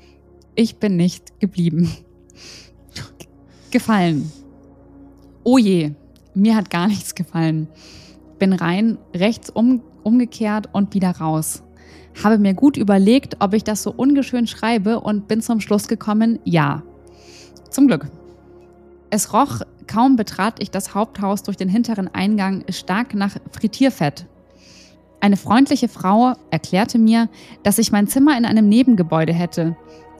ich 0.54 0.78
bin 0.78 0.96
nicht 0.96 1.40
geblieben. 1.40 1.92
Gefallen. 3.72 4.32
Oh 5.44 5.58
je, 5.58 5.96
mir 6.36 6.56
hat 6.56 6.70
gar 6.70 6.88
nichts 6.88 7.16
gefallen. 7.16 7.68
Bin 8.38 8.54
rein, 8.54 9.00
rechts 9.16 9.50
um, 9.50 9.82
umgekehrt 10.04 10.70
und 10.72 10.94
wieder 10.94 11.12
raus. 11.12 11.64
Habe 12.24 12.38
mir 12.38 12.54
gut 12.54 12.78
überlegt, 12.78 13.38
ob 13.40 13.54
ich 13.54 13.64
das 13.64 13.84
so 13.84 13.92
ungeschön 13.92 14.48
schreibe 14.48 15.00
und 15.00 15.28
bin 15.28 15.42
zum 15.42 15.60
Schluss 15.60 15.88
gekommen, 15.88 16.40
ja. 16.44 16.84
Zum 17.70 17.88
Glück. 17.88 18.08
Es 19.10 19.34
roch, 19.34 19.62
kaum 19.88 20.16
betrat 20.16 20.56
ich 20.60 20.72
das 20.72 20.96
Haupthaus 20.96 21.44
durch 21.44 21.58
den 21.58 21.70
hinteren 21.70 22.14
Eingang, 22.14 22.64
stark 22.70 23.14
nach 23.14 23.36
Frittierfett. 23.52 24.26
Eine 25.20 25.38
freundliche 25.38 25.88
Frau 25.88 26.34
erklärte 26.52 26.98
mir, 26.98 27.30
dass 27.64 27.80
ich 27.80 27.92
mein 27.92 28.08
Zimmer 28.08 28.38
in 28.38 28.46
einem 28.46 28.70
Nebengebäude 28.70 29.34
hätte, 29.34 29.76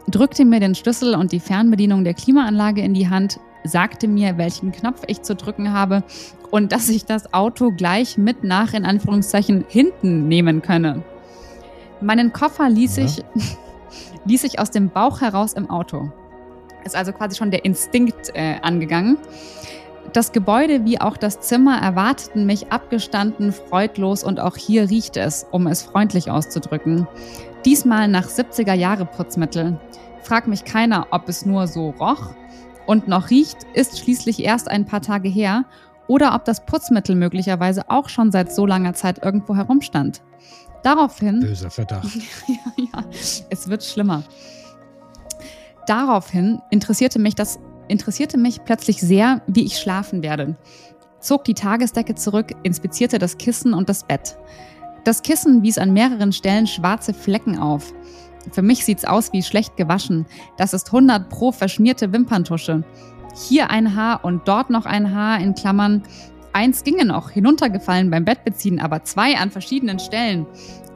drückte 0.10 0.46
mir 0.46 0.60
den 0.60 0.76
Schlüssel 0.76 1.16
und 1.16 1.32
die 1.32 1.40
Fernbedienung 1.40 2.04
der 2.04 2.14
Klimaanlage 2.14 2.82
in 2.82 2.94
die 2.94 3.10
Hand, 3.10 3.40
sagte 3.64 4.08
mir, 4.08 4.38
welchen 4.38 4.72
Knopf 4.72 5.02
ich 5.08 5.22
zu 5.22 5.36
drücken 5.36 5.74
habe 5.74 6.04
und 6.52 6.72
dass 6.72 6.90
ich 6.90 7.06
das 7.06 7.34
Auto 7.34 7.72
gleich 7.72 8.18
mit 8.18 8.44
nach, 8.44 8.74
in 8.74 8.86
Anführungszeichen, 8.86 9.66
hinten 9.68 10.28
nehmen 10.28 10.62
könne. 10.62 11.04
Meinen 12.02 12.34
Koffer 12.34 12.70
ließ, 12.70 12.98
ja. 12.98 13.06
ich, 13.06 13.24
ließ 14.26 14.44
ich 14.44 14.60
aus 14.60 14.72
dem 14.72 14.90
Bauch 14.90 15.22
heraus 15.22 15.54
im 15.54 15.70
Auto. 15.70 16.12
Ist 16.84 16.96
also 16.96 17.14
quasi 17.14 17.36
schon 17.36 17.52
der 17.52 17.66
Instinkt 17.66 18.32
äh, 18.36 18.58
angegangen. 18.62 19.18
Das 20.14 20.32
Gebäude 20.32 20.86
wie 20.86 21.02
auch 21.02 21.18
das 21.18 21.42
Zimmer 21.42 21.82
erwarteten 21.82 22.46
mich 22.46 22.72
abgestanden, 22.72 23.52
freudlos 23.52 24.24
und 24.24 24.40
auch 24.40 24.56
hier 24.56 24.90
riecht 24.90 25.18
es, 25.18 25.46
um 25.52 25.68
es 25.68 25.84
freundlich 25.84 26.30
auszudrücken. 26.30 27.08
Diesmal 27.66 28.08
nach 28.08 28.28
70er 28.28 28.74
Jahre 28.74 29.06
Putzmittel. 29.06 29.80
Frag 30.22 30.48
mich 30.48 30.64
keiner, 30.64 31.08
ob 31.12 31.28
es 31.28 31.46
nur 31.46 31.68
so 31.68 31.90
roch 31.90 32.36
und 32.86 33.08
noch 33.08 33.30
riecht, 33.30 33.58
ist 33.74 34.00
schließlich 34.00 34.44
erst 34.44 34.70
ein 34.70 34.86
paar 34.86 35.02
Tage 35.02 35.28
her 35.28 35.66
oder 36.08 36.36
ob 36.36 36.46
das 36.46 36.66
Putzmittel 36.66 37.16
möglicherweise 37.16 37.90
auch 37.90 38.10
schon 38.10 38.32
seit 38.32 38.54
so 38.54 38.66
langer 38.66 38.94
Zeit 38.94 39.24
irgendwo 39.24 39.56
herumstand. 39.56 40.22
Daraufhin. 40.86 41.40
Böser 41.40 41.72
Verdacht. 41.72 42.16
ja, 42.48 42.84
ja, 42.94 43.04
es 43.50 43.68
wird 43.68 43.84
schlimmer. 43.84 44.24
Daraufhin 45.88 46.62
interessierte 46.70 47.18
mich 47.18 47.34
das 47.34 47.60
interessierte 47.88 48.38
mich 48.38 48.64
plötzlich 48.66 49.02
sehr, 49.02 49.42
wie 49.48 49.66
ich 49.66 49.78
schlafen 49.78 50.22
werde. 50.22 50.56
Zog 51.20 51.44
die 51.44 51.56
Tagesdecke 51.56 52.14
zurück, 52.14 52.52
inspizierte 52.62 53.18
das 53.18 53.40
Kissen 53.40 53.74
und 53.74 53.90
das 53.90 54.04
Bett. 54.04 54.38
Das 55.04 55.24
Kissen 55.24 55.64
wies 55.64 55.80
an 55.80 55.92
mehreren 55.92 56.32
Stellen 56.32 56.68
schwarze 56.68 57.16
Flecken 57.16 57.58
auf. 57.58 57.92
Für 58.52 58.62
mich 58.62 58.86
sieht's 58.86 59.06
aus 59.06 59.34
wie 59.34 59.42
schlecht 59.42 59.78
gewaschen. 59.78 60.28
Das 60.58 60.74
ist 60.74 60.88
100 60.88 61.30
pro 61.30 61.52
verschmierte 61.52 62.14
Wimperntusche. 62.14 62.84
Hier 63.48 63.72
ein 63.72 63.96
Haar 63.96 64.24
und 64.24 64.48
dort 64.48 64.70
noch 64.70 64.86
ein 64.86 65.16
Haar 65.16 65.40
in 65.40 65.56
Klammern. 65.56 66.04
Eins 66.54 66.84
ginge 66.84 67.06
noch, 67.06 67.32
hinuntergefallen 67.32 68.10
beim 68.10 68.24
Bettbeziehen, 68.24 68.80
aber 68.80 69.04
zwei 69.04 69.36
an 69.38 69.52
verschiedenen 69.52 70.00
Stellen. 70.00 70.46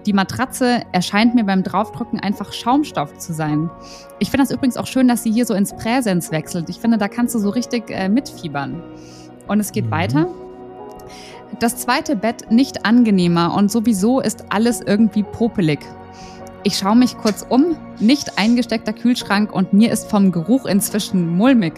Die 0.09 0.13
Matratze 0.13 0.81
erscheint 0.91 1.35
mir 1.35 1.43
beim 1.43 1.61
Draufdrücken 1.61 2.19
einfach 2.19 2.51
Schaumstoff 2.51 3.19
zu 3.19 3.31
sein. 3.31 3.69
Ich 4.17 4.31
finde 4.31 4.43
das 4.43 4.51
übrigens 4.51 4.75
auch 4.75 4.87
schön, 4.87 5.07
dass 5.07 5.21
sie 5.21 5.31
hier 5.31 5.45
so 5.45 5.53
ins 5.53 5.75
Präsens 5.75 6.31
wechselt. 6.31 6.67
Ich 6.67 6.79
finde, 6.79 6.97
da 6.97 7.07
kannst 7.07 7.35
du 7.35 7.39
so 7.39 7.51
richtig 7.51 7.91
äh, 7.91 8.09
mitfiebern. 8.09 8.81
Und 9.47 9.59
es 9.59 9.71
geht 9.71 9.85
mhm. 9.85 9.91
weiter. 9.91 10.27
Das 11.59 11.77
zweite 11.77 12.15
Bett 12.15 12.49
nicht 12.49 12.87
angenehmer 12.87 13.53
und 13.53 13.69
sowieso 13.69 14.19
ist 14.19 14.45
alles 14.49 14.81
irgendwie 14.81 15.21
popelig. 15.21 15.77
Ich 16.63 16.79
schaue 16.79 16.95
mich 16.95 17.15
kurz 17.15 17.45
um, 17.47 17.77
nicht 17.99 18.39
eingesteckter 18.39 18.93
Kühlschrank 18.93 19.53
und 19.53 19.73
mir 19.73 19.91
ist 19.91 20.09
vom 20.09 20.31
Geruch 20.31 20.65
inzwischen 20.65 21.37
mulmig. 21.37 21.73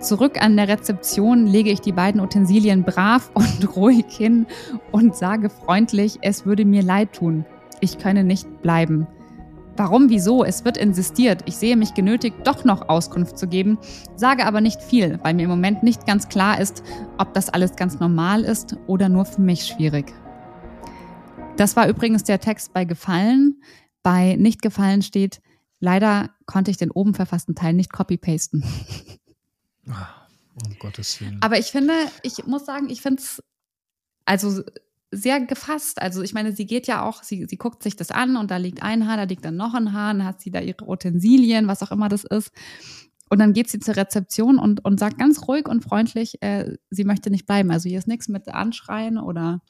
Zurück 0.00 0.42
an 0.42 0.56
der 0.56 0.68
Rezeption 0.68 1.46
lege 1.46 1.70
ich 1.70 1.82
die 1.82 1.92
beiden 1.92 2.22
Utensilien 2.22 2.84
brav 2.84 3.30
und 3.34 3.76
ruhig 3.76 4.06
hin 4.08 4.46
und 4.92 5.14
sage 5.14 5.50
freundlich, 5.50 6.18
es 6.22 6.46
würde 6.46 6.64
mir 6.64 6.82
leid 6.82 7.12
tun. 7.12 7.44
Ich 7.80 7.98
könne 7.98 8.24
nicht 8.24 8.62
bleiben. 8.62 9.06
Warum, 9.76 10.08
wieso? 10.08 10.44
Es 10.44 10.64
wird 10.64 10.76
insistiert. 10.76 11.42
Ich 11.46 11.56
sehe 11.56 11.76
mich 11.76 11.94
genötigt, 11.94 12.36
doch 12.44 12.64
noch 12.64 12.88
Auskunft 12.88 13.38
zu 13.38 13.46
geben, 13.46 13.78
sage 14.16 14.44
aber 14.44 14.60
nicht 14.60 14.82
viel, 14.82 15.18
weil 15.22 15.34
mir 15.34 15.44
im 15.44 15.50
Moment 15.50 15.82
nicht 15.82 16.06
ganz 16.06 16.28
klar 16.28 16.60
ist, 16.60 16.82
ob 17.18 17.32
das 17.34 17.48
alles 17.48 17.76
ganz 17.76 17.98
normal 18.00 18.44
ist 18.44 18.76
oder 18.86 19.08
nur 19.08 19.26
für 19.26 19.40
mich 19.40 19.66
schwierig. 19.66 20.12
Das 21.56 21.76
war 21.76 21.88
übrigens 21.88 22.24
der 22.24 22.40
Text 22.40 22.72
bei 22.72 22.84
Gefallen. 22.84 23.60
Bei 24.02 24.36
Nicht 24.36 24.62
gefallen 24.62 25.02
steht, 25.02 25.42
leider 25.78 26.30
konnte 26.46 26.70
ich 26.70 26.78
den 26.78 26.90
oben 26.90 27.12
verfassten 27.12 27.54
Teil 27.54 27.74
nicht 27.74 27.92
copy-pasten. 27.92 28.64
Ah, 29.88 30.08
um 30.64 30.78
Gottes 30.78 31.20
Willen. 31.20 31.38
Aber 31.40 31.58
ich 31.58 31.66
finde, 31.66 31.94
ich 32.22 32.46
muss 32.46 32.66
sagen, 32.66 32.90
ich 32.90 33.02
finde 33.02 33.22
es 33.22 33.42
also 34.24 34.62
sehr 35.10 35.40
gefasst. 35.40 36.00
Also 36.00 36.22
ich 36.22 36.34
meine, 36.34 36.52
sie 36.52 36.66
geht 36.66 36.86
ja 36.86 37.02
auch, 37.02 37.22
sie, 37.22 37.46
sie 37.48 37.56
guckt 37.56 37.82
sich 37.82 37.96
das 37.96 38.10
an 38.10 38.36
und 38.36 38.50
da 38.50 38.58
liegt 38.58 38.82
ein 38.82 39.08
Haar, 39.08 39.16
da 39.16 39.24
liegt 39.24 39.44
dann 39.44 39.56
noch 39.56 39.74
ein 39.74 39.92
Haar, 39.92 40.12
dann 40.14 40.24
hat 40.24 40.40
sie 40.40 40.50
da 40.50 40.60
ihre 40.60 40.88
Utensilien, 40.88 41.66
was 41.66 41.82
auch 41.82 41.90
immer 41.90 42.08
das 42.08 42.24
ist. 42.24 42.52
Und 43.28 43.38
dann 43.38 43.52
geht 43.52 43.70
sie 43.70 43.78
zur 43.78 43.96
Rezeption 43.96 44.58
und, 44.58 44.84
und 44.84 44.98
sagt 44.98 45.18
ganz 45.18 45.46
ruhig 45.46 45.68
und 45.68 45.82
freundlich, 45.82 46.42
äh, 46.42 46.76
sie 46.90 47.04
möchte 47.04 47.30
nicht 47.30 47.46
bleiben. 47.46 47.70
Also 47.70 47.88
hier 47.88 47.98
ist 47.98 48.08
nichts 48.08 48.28
mit 48.28 48.48
Anschreien 48.48 49.18
oder 49.18 49.62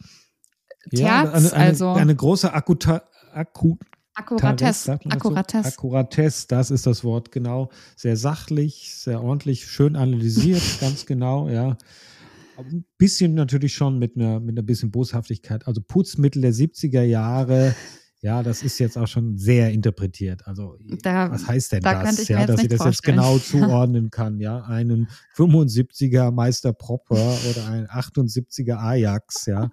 Terz. 0.88 1.00
Ja, 1.00 1.20
eine, 1.20 1.32
eine, 1.32 1.52
also 1.52 1.90
eine 1.92 2.16
große 2.16 2.52
Akuta, 2.52 3.02
Akut, 3.32 3.80
Akkuratesse. 4.14 4.98
Akkuratesse. 5.08 5.68
Akkuratesse, 5.68 6.46
das 6.48 6.70
ist 6.70 6.86
das 6.86 7.04
Wort, 7.04 7.32
genau. 7.32 7.70
Sehr 7.96 8.16
sachlich, 8.16 8.94
sehr 8.94 9.22
ordentlich, 9.22 9.66
schön 9.66 9.96
analysiert, 9.96 10.62
ganz 10.80 11.06
genau, 11.06 11.48
ja. 11.48 11.76
Ein 12.56 12.84
bisschen 12.98 13.34
natürlich 13.34 13.74
schon 13.74 13.98
mit 13.98 14.16
einer, 14.16 14.38
mit 14.38 14.58
einer 14.58 14.62
bisschen 14.62 14.90
Boshaftigkeit. 14.90 15.66
Also 15.66 15.80
Putzmittel 15.80 16.42
der 16.42 16.52
70er 16.52 17.02
Jahre, 17.02 17.74
ja, 18.20 18.42
das 18.42 18.62
ist 18.62 18.78
jetzt 18.78 18.98
auch 18.98 19.06
schon 19.06 19.38
sehr 19.38 19.70
interpretiert. 19.70 20.46
Also, 20.46 20.76
da, 21.02 21.30
was 21.30 21.46
heißt 21.46 21.72
denn 21.72 21.80
da 21.80 22.02
das? 22.02 22.28
Ja, 22.28 22.44
dass 22.44 22.60
ich 22.62 22.68
das 22.68 22.84
jetzt 22.84 23.02
genau 23.02 23.38
zuordnen 23.38 24.10
kann, 24.10 24.40
ja. 24.40 24.60
Einen 24.64 25.08
75er 25.36 26.30
Meister 26.30 26.74
Propper 26.74 27.38
oder 27.48 27.66
ein 27.68 27.86
78er 27.86 28.76
Ajax, 28.76 29.46
ja 29.46 29.70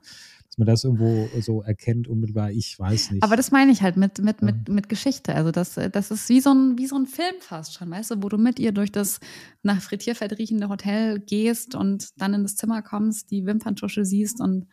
man 0.57 0.65
das 0.65 0.83
irgendwo 0.83 1.29
so 1.39 1.61
erkennt 1.61 2.07
unmittelbar, 2.07 2.51
ich 2.51 2.77
weiß 2.77 3.11
nicht. 3.11 3.23
Aber 3.23 3.35
das 3.35 3.51
meine 3.51 3.71
ich 3.71 3.81
halt 3.81 3.95
mit, 3.95 4.19
mit, 4.19 4.41
mit, 4.41 4.69
mit 4.69 4.89
Geschichte. 4.89 5.35
Also 5.35 5.51
das, 5.51 5.75
das 5.75 6.11
ist 6.11 6.29
wie 6.29 6.41
so, 6.41 6.51
ein, 6.51 6.77
wie 6.77 6.87
so 6.87 6.95
ein 6.95 7.05
Film 7.05 7.35
fast 7.39 7.75
schon, 7.75 7.91
weißt 7.91 8.11
du, 8.11 8.23
wo 8.23 8.29
du 8.29 8.37
mit 8.37 8.59
ihr 8.59 8.71
durch 8.71 8.91
das 8.91 9.19
nach 9.61 9.81
Frittierfett 9.81 10.37
riechende 10.37 10.69
Hotel 10.69 11.19
gehst 11.19 11.75
und 11.75 12.09
dann 12.17 12.33
in 12.33 12.43
das 12.43 12.55
Zimmer 12.55 12.81
kommst, 12.81 13.29
die 13.31 13.45
Wimperntusche 13.45 14.03
siehst 14.03 14.41
und 14.41 14.67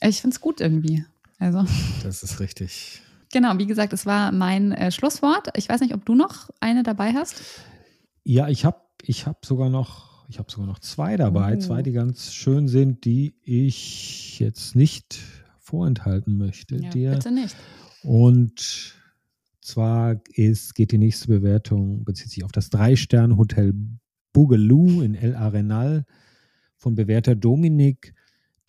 ich 0.00 0.20
finde 0.20 0.34
es 0.34 0.40
gut 0.40 0.60
irgendwie. 0.60 1.04
Also. 1.38 1.64
Das 2.02 2.22
ist 2.22 2.38
richtig. 2.38 3.02
Genau, 3.32 3.58
wie 3.58 3.66
gesagt, 3.66 3.92
es 3.92 4.06
war 4.06 4.30
mein 4.30 4.72
äh, 4.72 4.92
Schlusswort. 4.92 5.48
Ich 5.56 5.68
weiß 5.68 5.80
nicht, 5.80 5.94
ob 5.94 6.04
du 6.04 6.14
noch 6.14 6.50
eine 6.60 6.82
dabei 6.82 7.12
hast. 7.12 7.42
Ja, 8.24 8.48
ich 8.48 8.64
habe 8.64 8.80
ich 9.02 9.26
hab 9.26 9.44
sogar 9.44 9.68
noch 9.68 10.11
ich 10.32 10.38
habe 10.38 10.50
sogar 10.50 10.66
noch 10.66 10.78
zwei 10.78 11.18
dabei, 11.18 11.56
oh. 11.56 11.60
zwei, 11.60 11.82
die 11.82 11.92
ganz 11.92 12.32
schön 12.32 12.66
sind, 12.66 13.04
die 13.04 13.34
ich 13.44 14.38
jetzt 14.38 14.74
nicht 14.74 15.20
vorenthalten 15.58 16.38
möchte. 16.38 16.76
Ja, 16.76 16.88
dir. 16.88 17.10
Bitte 17.10 17.32
nicht. 17.32 17.54
Und 18.02 18.94
zwar 19.60 20.22
ist, 20.32 20.74
geht 20.74 20.90
die 20.90 20.96
nächste 20.96 21.28
Bewertung, 21.28 22.04
bezieht 22.04 22.30
sich 22.30 22.44
auf 22.44 22.52
das 22.52 22.70
Drei-Sterne-Hotel 22.70 23.74
Bougalou 24.32 25.02
in 25.02 25.14
El 25.14 25.36
Arenal 25.36 26.06
von 26.78 26.94
Bewerter 26.94 27.34
Dominik, 27.34 28.14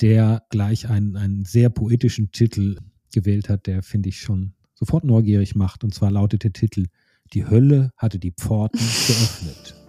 der 0.01 0.43
gleich 0.49 0.89
einen, 0.89 1.15
einen 1.15 1.45
sehr 1.45 1.69
poetischen 1.69 2.33
Titel 2.33 2.75
gewählt 3.13 3.47
hat, 3.47 3.67
der 3.67 3.83
finde 3.83 4.09
ich 4.09 4.19
schon 4.19 4.53
sofort 4.73 5.05
neugierig 5.05 5.55
macht. 5.55 5.85
Und 5.85 5.93
zwar 5.93 6.11
lautet 6.11 6.43
der 6.43 6.51
Titel 6.51 6.87
Die 7.31 7.47
Hölle 7.47 7.93
hatte 7.95 8.19
die 8.19 8.31
Pforten 8.31 8.81
geöffnet. 8.81 9.82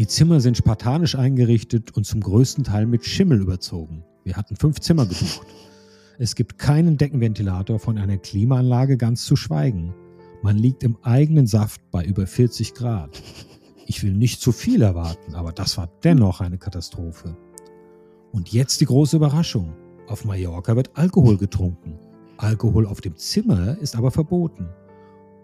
Die 0.00 0.06
Zimmer 0.06 0.40
sind 0.40 0.56
spartanisch 0.56 1.14
eingerichtet 1.14 1.94
und 1.94 2.06
zum 2.06 2.22
größten 2.22 2.64
Teil 2.64 2.86
mit 2.86 3.04
Schimmel 3.04 3.42
überzogen. 3.42 4.02
Wir 4.24 4.34
hatten 4.34 4.56
fünf 4.56 4.80
Zimmer 4.80 5.04
gebucht. 5.04 5.46
Es 6.18 6.34
gibt 6.34 6.56
keinen 6.56 6.96
Deckenventilator 6.96 7.78
von 7.78 7.98
einer 7.98 8.16
Klimaanlage 8.16 8.96
ganz 8.96 9.26
zu 9.26 9.36
schweigen. 9.36 9.94
Man 10.40 10.56
liegt 10.56 10.84
im 10.84 10.96
eigenen 11.02 11.46
Saft 11.46 11.82
bei 11.90 12.02
über 12.02 12.26
40 12.26 12.72
Grad. 12.72 13.22
Ich 13.84 14.02
will 14.02 14.14
nicht 14.14 14.40
zu 14.40 14.52
viel 14.52 14.80
erwarten, 14.80 15.34
aber 15.34 15.52
das 15.52 15.76
war 15.76 15.90
dennoch 16.02 16.40
eine 16.40 16.56
Katastrophe. 16.56 17.36
Und 18.32 18.54
jetzt 18.54 18.80
die 18.80 18.86
große 18.86 19.16
Überraschung. 19.16 19.74
Auf 20.06 20.24
Mallorca 20.24 20.76
wird 20.76 20.92
Alkohol 20.94 21.36
getrunken. 21.36 21.98
Alkohol 22.38 22.86
auf 22.86 23.02
dem 23.02 23.18
Zimmer 23.18 23.76
ist 23.76 23.96
aber 23.96 24.10
verboten. 24.10 24.66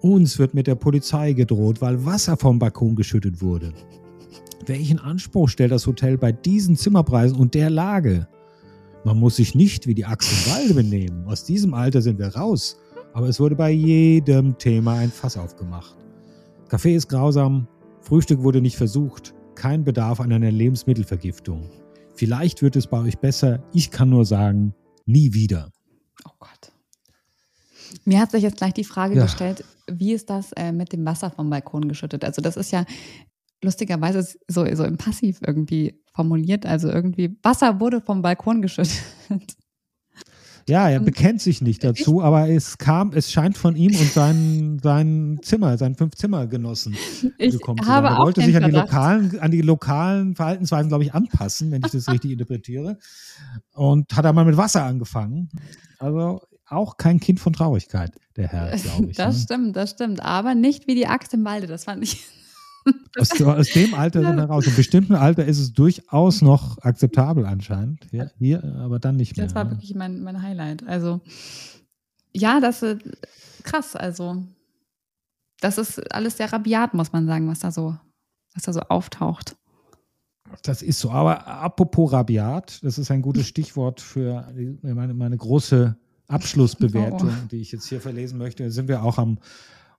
Uns 0.00 0.38
wird 0.38 0.54
mit 0.54 0.66
der 0.66 0.76
Polizei 0.76 1.34
gedroht, 1.34 1.82
weil 1.82 2.06
Wasser 2.06 2.38
vom 2.38 2.58
Balkon 2.58 2.96
geschüttet 2.96 3.42
wurde. 3.42 3.74
Welchen 4.64 4.98
Anspruch 4.98 5.48
stellt 5.48 5.72
das 5.72 5.86
Hotel 5.86 6.16
bei 6.16 6.32
diesen 6.32 6.76
Zimmerpreisen 6.76 7.38
und 7.38 7.54
der 7.54 7.70
Lage? 7.70 8.26
Man 9.04 9.18
muss 9.18 9.36
sich 9.36 9.54
nicht 9.54 9.86
wie 9.86 9.94
die 9.94 10.04
Axt 10.04 10.32
im 10.32 10.52
Walde 10.52 10.74
benehmen. 10.74 11.26
Aus 11.26 11.44
diesem 11.44 11.74
Alter 11.74 12.02
sind 12.02 12.18
wir 12.18 12.34
raus. 12.34 12.76
Aber 13.12 13.28
es 13.28 13.38
wurde 13.38 13.54
bei 13.54 13.70
jedem 13.70 14.58
Thema 14.58 14.94
ein 14.94 15.10
Fass 15.10 15.36
aufgemacht. 15.36 15.96
Kaffee 16.68 16.94
ist 16.94 17.08
grausam, 17.08 17.68
Frühstück 18.00 18.42
wurde 18.42 18.60
nicht 18.60 18.76
versucht, 18.76 19.34
kein 19.54 19.84
Bedarf 19.84 20.20
an 20.20 20.32
einer 20.32 20.50
Lebensmittelvergiftung. 20.50 21.70
Vielleicht 22.14 22.62
wird 22.62 22.76
es 22.76 22.86
bei 22.86 22.98
euch 22.98 23.18
besser. 23.18 23.62
Ich 23.72 23.90
kann 23.90 24.10
nur 24.10 24.24
sagen, 24.24 24.74
nie 25.06 25.32
wieder. 25.32 25.70
Oh 26.24 26.32
Gott. 26.38 26.72
Mir 28.04 28.20
hat 28.20 28.32
sich 28.32 28.42
jetzt 28.42 28.58
gleich 28.58 28.74
die 28.74 28.84
Frage 28.84 29.16
ja. 29.16 29.22
gestellt, 29.22 29.64
wie 29.90 30.12
ist 30.12 30.28
das 30.28 30.52
äh, 30.52 30.72
mit 30.72 30.92
dem 30.92 31.04
Wasser 31.04 31.30
vom 31.30 31.48
Balkon 31.48 31.88
geschüttet? 31.88 32.24
Also 32.24 32.42
das 32.42 32.56
ist 32.56 32.72
ja 32.72 32.84
lustigerweise 33.62 34.22
so, 34.48 34.66
so 34.74 34.84
im 34.84 34.96
Passiv 34.96 35.40
irgendwie 35.46 36.02
formuliert. 36.14 36.66
Also 36.66 36.88
irgendwie 36.88 37.38
Wasser 37.42 37.80
wurde 37.80 38.00
vom 38.00 38.22
Balkon 38.22 38.62
geschüttet. 38.62 39.02
Ja, 40.68 40.88
er 40.88 40.98
bekennt 40.98 41.40
sich 41.40 41.62
nicht 41.62 41.84
dazu, 41.84 42.22
aber 42.22 42.48
es 42.48 42.76
kam, 42.76 43.12
es 43.12 43.30
scheint 43.30 43.56
von 43.56 43.76
ihm 43.76 43.94
und 43.96 44.12
seinen, 44.12 44.78
seinen 44.82 45.40
Zimmer, 45.42 45.78
seinen 45.78 45.94
fünf 45.94 46.16
Zimmergenossen 46.16 46.96
ich 47.38 47.52
gekommen 47.52 47.78
zu 47.78 47.86
sein. 47.86 48.04
Er 48.04 48.18
wollte 48.18 48.42
sich 48.42 48.56
an 48.56 48.64
die, 48.64 48.76
lokalen, 48.76 49.38
an 49.38 49.50
die 49.52 49.60
lokalen 49.60 50.34
Verhaltensweisen, 50.34 50.88
glaube 50.88 51.04
ich, 51.04 51.14
anpassen, 51.14 51.70
wenn 51.70 51.82
ich 51.84 51.92
das 51.92 52.08
richtig 52.08 52.30
interpretiere. 52.32 52.98
Und 53.74 54.16
hat 54.16 54.26
einmal 54.26 54.44
mit 54.44 54.56
Wasser 54.56 54.84
angefangen. 54.84 55.50
Also 56.00 56.40
auch 56.68 56.96
kein 56.96 57.20
Kind 57.20 57.38
von 57.38 57.52
Traurigkeit, 57.52 58.10
der 58.34 58.48
Herr, 58.48 58.76
glaube 58.76 59.10
ich. 59.10 59.16
Das 59.16 59.36
ne? 59.36 59.42
stimmt, 59.42 59.76
das 59.76 59.90
stimmt. 59.90 60.20
Aber 60.20 60.56
nicht 60.56 60.88
wie 60.88 60.96
die 60.96 61.06
Axt 61.06 61.32
im 61.32 61.44
Walde. 61.44 61.68
Das 61.68 61.84
fand 61.84 62.02
ich 62.02 62.26
aus, 63.18 63.40
aus, 63.40 63.70
dem 63.70 63.94
Alter 63.94 64.22
sind 64.22 64.36
wir 64.36 64.44
raus. 64.44 64.66
Im 64.66 64.76
bestimmten 64.76 65.14
Alter 65.14 65.44
ist 65.44 65.58
es 65.58 65.72
durchaus 65.72 66.42
noch 66.42 66.78
akzeptabel 66.82 67.46
anscheinend. 67.46 68.06
Hier, 68.10 68.30
hier 68.38 68.64
aber 68.78 68.98
dann 68.98 69.16
nicht 69.16 69.36
mehr. 69.36 69.46
Das 69.46 69.54
war 69.54 69.70
wirklich 69.70 69.94
mein, 69.94 70.22
mein 70.22 70.42
Highlight. 70.42 70.86
Also, 70.86 71.20
ja, 72.32 72.60
das 72.60 72.82
ist 72.82 73.02
krass. 73.62 73.96
Also, 73.96 74.42
das 75.60 75.78
ist 75.78 76.12
alles 76.12 76.36
sehr 76.36 76.52
rabiat, 76.52 76.94
muss 76.94 77.12
man 77.12 77.26
sagen, 77.26 77.48
was 77.48 77.60
da 77.60 77.70
so, 77.70 77.96
was 78.54 78.64
da 78.64 78.72
so 78.72 78.80
auftaucht. 78.80 79.56
Das 80.62 80.82
ist 80.82 81.00
so. 81.00 81.10
Aber 81.10 81.46
apropos 81.46 82.12
rabiat, 82.12 82.82
das 82.84 82.98
ist 82.98 83.10
ein 83.10 83.22
gutes 83.22 83.46
Stichwort 83.46 84.00
für 84.00 84.52
meine, 84.82 85.14
meine 85.14 85.36
große 85.36 85.96
Abschlussbewertung, 86.28 87.28
oh. 87.44 87.46
die 87.50 87.60
ich 87.60 87.72
jetzt 87.72 87.88
hier 87.88 88.00
verlesen 88.00 88.38
möchte. 88.38 88.64
Da 88.64 88.70
sind 88.70 88.88
wir 88.88 89.02
auch 89.02 89.18
am 89.18 89.38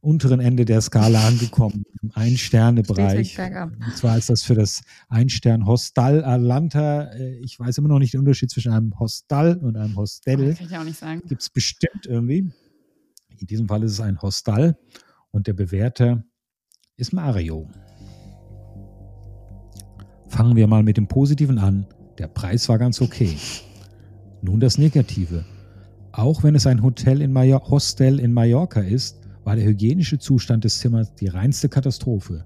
unteren 0.01 0.39
Ende 0.39 0.65
der 0.65 0.81
Skala 0.81 1.27
angekommen, 1.27 1.83
im 2.01 2.11
Ein-Sterne-Bereich. 2.13 3.37
Und 3.39 3.97
zwar 3.97 4.17
ist 4.17 4.29
das 4.29 4.43
für 4.43 4.55
das 4.55 4.81
Ein-Stern-Hostal 5.09 6.23
Atlanta. 6.23 7.03
Äh, 7.13 7.39
ich 7.39 7.59
weiß 7.59 7.77
immer 7.79 7.89
noch 7.89 7.99
nicht 7.99 8.13
den 8.13 8.19
Unterschied 8.19 8.49
zwischen 8.49 8.71
einem 8.71 8.97
Hostal 8.99 9.57
und 9.57 9.75
einem 9.77 9.95
Hostel. 9.95 10.55
Kann 10.55 10.67
ich 10.67 10.77
auch 10.77 10.83
nicht 10.83 10.99
sagen. 10.99 11.21
Gibt 11.27 11.41
es 11.41 11.49
bestimmt 11.49 12.05
irgendwie. 12.05 12.51
In 13.39 13.47
diesem 13.47 13.67
Fall 13.67 13.83
ist 13.83 13.93
es 13.93 14.01
ein 14.01 14.21
Hostal 14.21 14.77
und 15.31 15.47
der 15.47 15.53
Bewerter 15.53 16.23
ist 16.95 17.13
Mario. 17.13 17.69
Fangen 20.27 20.55
wir 20.55 20.67
mal 20.67 20.83
mit 20.83 20.97
dem 20.97 21.07
Positiven 21.07 21.57
an. 21.59 21.85
Der 22.17 22.27
Preis 22.27 22.67
war 22.69 22.77
ganz 22.77 23.01
okay. 23.01 23.37
Nun 24.41 24.59
das 24.59 24.77
Negative. 24.77 25.45
Auch 26.11 26.43
wenn 26.43 26.55
es 26.55 26.65
ein 26.65 26.81
Hotel 26.81 27.21
in 27.21 27.31
Major 27.31 27.69
Hostel 27.69 28.19
in 28.19 28.33
Mallorca 28.33 28.81
ist, 28.81 29.26
war 29.47 29.55
der 29.55 29.63
hygienische 29.63 30.19
Zustand 30.19 30.65
des 30.65 30.79
Zimmers 30.79 31.15
die 31.15 31.29
reinste 31.29 31.69
Katastrophe. 31.69 32.43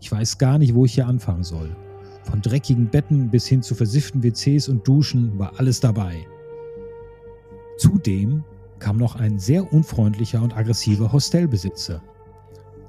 Ich 0.00 0.10
weiß 0.10 0.38
gar 0.38 0.56
nicht, 0.56 0.74
wo 0.74 0.86
ich 0.86 0.94
hier 0.94 1.06
anfangen 1.06 1.44
soll. 1.44 1.76
Von 2.22 2.40
dreckigen 2.40 2.88
Betten 2.88 3.28
bis 3.28 3.46
hin 3.46 3.60
zu 3.60 3.74
versifften 3.74 4.22
WCs 4.22 4.70
und 4.70 4.88
Duschen 4.88 5.38
war 5.38 5.52
alles 5.60 5.78
dabei. 5.80 6.16
Zudem 7.76 8.44
kam 8.78 8.96
noch 8.96 9.16
ein 9.16 9.38
sehr 9.38 9.74
unfreundlicher 9.74 10.40
und 10.40 10.56
aggressiver 10.56 11.12
Hostelbesitzer. 11.12 12.00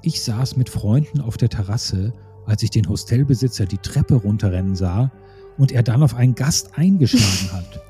Ich 0.00 0.22
saß 0.22 0.56
mit 0.56 0.70
Freunden 0.70 1.20
auf 1.20 1.36
der 1.36 1.50
Terrasse, 1.50 2.14
als 2.46 2.62
ich 2.62 2.70
den 2.70 2.88
Hostelbesitzer 2.88 3.66
die 3.66 3.76
Treppe 3.76 4.14
runterrennen 4.14 4.74
sah 4.74 5.12
und 5.58 5.70
er 5.70 5.82
dann 5.82 6.02
auf 6.02 6.14
einen 6.14 6.34
Gast 6.34 6.78
eingeschlagen 6.78 7.52
hat. 7.52 7.89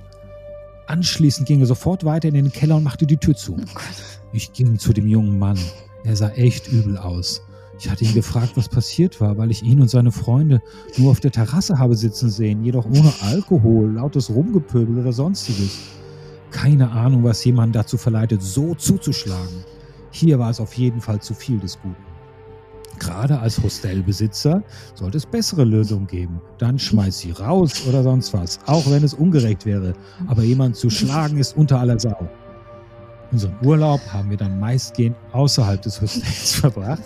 Anschließend 0.91 1.47
ging 1.47 1.61
er 1.61 1.67
sofort 1.67 2.05
weiter 2.05 2.27
in 2.27 2.35
den 2.35 2.51
Keller 2.51 2.75
und 2.75 2.83
machte 2.83 3.07
die 3.07 3.17
Tür 3.17 3.37
zu. 3.37 3.57
Oh 3.57 3.81
ich 4.33 4.53
ging 4.53 4.77
zu 4.77 4.93
dem 4.93 5.07
jungen 5.07 5.39
Mann. 5.39 5.57
Er 6.03 6.17
sah 6.17 6.31
echt 6.31 6.67
übel 6.67 6.99
aus. 6.99 7.43
Ich 7.79 7.89
hatte 7.89 8.05
ihn 8.05 8.13
gefragt, 8.13 8.57
was 8.57 8.69
passiert 8.69 9.21
war, 9.21 9.39
weil 9.39 9.53
ich 9.53 9.63
ihn 9.63 9.81
und 9.81 9.89
seine 9.89 10.11
Freunde 10.11 10.61
nur 10.97 11.13
auf 11.13 11.21
der 11.21 11.31
Terrasse 11.31 11.79
habe 11.79 11.95
sitzen 11.95 12.29
sehen, 12.29 12.65
jedoch 12.65 12.87
ohne 12.87 13.13
Alkohol, 13.23 13.93
lautes 13.93 14.31
Rumgepöbel 14.31 14.99
oder 14.99 15.13
sonstiges. 15.13 15.79
Keine 16.51 16.91
Ahnung, 16.91 17.23
was 17.23 17.45
jemanden 17.45 17.75
dazu 17.75 17.97
verleitet, 17.97 18.43
so 18.43 18.75
zuzuschlagen. 18.75 19.65
Hier 20.11 20.41
war 20.41 20.51
es 20.51 20.59
auf 20.59 20.75
jeden 20.75 21.01
Fall 21.01 21.21
zu 21.21 21.35
viel 21.35 21.61
des 21.61 21.79
Guten. 21.81 22.10
Gerade 23.01 23.41
als 23.41 23.61
Hostelbesitzer 23.63 24.63
sollte 24.95 25.17
es 25.17 25.27
bessere 25.27 25.65
Lösungen 25.65 26.07
geben. 26.07 26.41
Dann 26.59 26.79
schmeiß 26.79 27.19
sie 27.19 27.33
raus 27.33 27.87
oder 27.89 28.03
sonst 28.03 28.33
was, 28.35 28.61
auch 28.67 28.89
wenn 28.91 29.03
es 29.03 29.15
ungerecht 29.15 29.67
wäre. 29.67 29.95
Aber 30.29 30.43
jemand 30.43 30.77
zu 30.77 30.91
schlagen 30.91 31.39
ist 31.39 31.57
unter 31.57 31.81
aller 31.81 31.99
Sau. 31.99 32.29
Unseren 33.33 33.57
Urlaub 33.65 34.01
haben 34.13 34.29
wir 34.31 34.37
dann 34.37 34.61
meistgehend 34.61 35.17
außerhalb 35.33 35.81
des 35.81 36.01
Hostels 36.01 36.53
verbracht. 36.61 37.03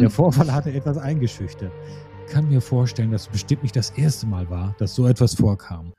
Der 0.00 0.10
Vorfall 0.10 0.52
hatte 0.52 0.72
etwas 0.72 0.98
eingeschüchtert. 0.98 1.72
Ich 2.26 2.32
kann 2.32 2.48
mir 2.48 2.60
vorstellen, 2.60 3.12
dass 3.12 3.22
es 3.22 3.28
bestimmt 3.28 3.62
nicht 3.62 3.76
das 3.76 3.90
erste 3.90 4.26
Mal 4.26 4.48
war, 4.50 4.74
dass 4.78 4.94
so 4.94 5.06
etwas 5.06 5.34
vorkam. 5.34 5.92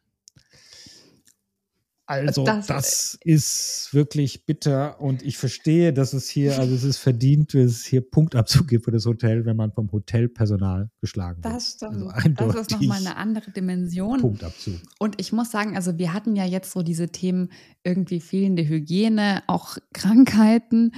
Also 2.05 2.43
das, 2.43 2.67
das, 2.67 3.17
ist 3.21 3.89
wirklich 3.93 4.45
bitter 4.45 4.99
und 4.99 5.23
ich 5.23 5.37
verstehe, 5.37 5.93
dass 5.93 6.11
es 6.13 6.27
hier, 6.27 6.59
also 6.59 6.75
es 6.75 6.83
ist 6.83 6.97
verdient, 6.97 7.53
dass 7.53 7.61
es 7.61 7.85
hier 7.85 8.01
Punktabzug 8.01 8.67
gibt 8.67 8.85
für 8.85 8.91
das 8.91 9.05
Hotel, 9.05 9.45
wenn 9.45 9.55
man 9.55 9.71
vom 9.71 9.89
Hotelpersonal 9.91 10.89
geschlagen 10.99 11.41
wird. 11.43 11.53
Das 11.53 11.73
stimmt. 11.73 12.13
Also 12.13 12.51
das 12.51 12.61
ist 12.63 12.71
nochmal 12.71 12.99
eine 12.99 13.15
andere 13.15 13.51
Dimension. 13.51 14.19
Punktabzug. 14.19 14.81
Und 14.99 15.21
ich 15.21 15.31
muss 15.31 15.51
sagen, 15.51 15.75
also 15.75 15.97
wir 15.97 16.13
hatten 16.13 16.35
ja 16.35 16.43
jetzt 16.43 16.71
so 16.71 16.81
diese 16.81 17.09
Themen 17.09 17.49
irgendwie 17.83 18.19
fehlende 18.19 18.67
Hygiene, 18.67 19.43
auch 19.47 19.77
Krankheiten, 19.93 20.91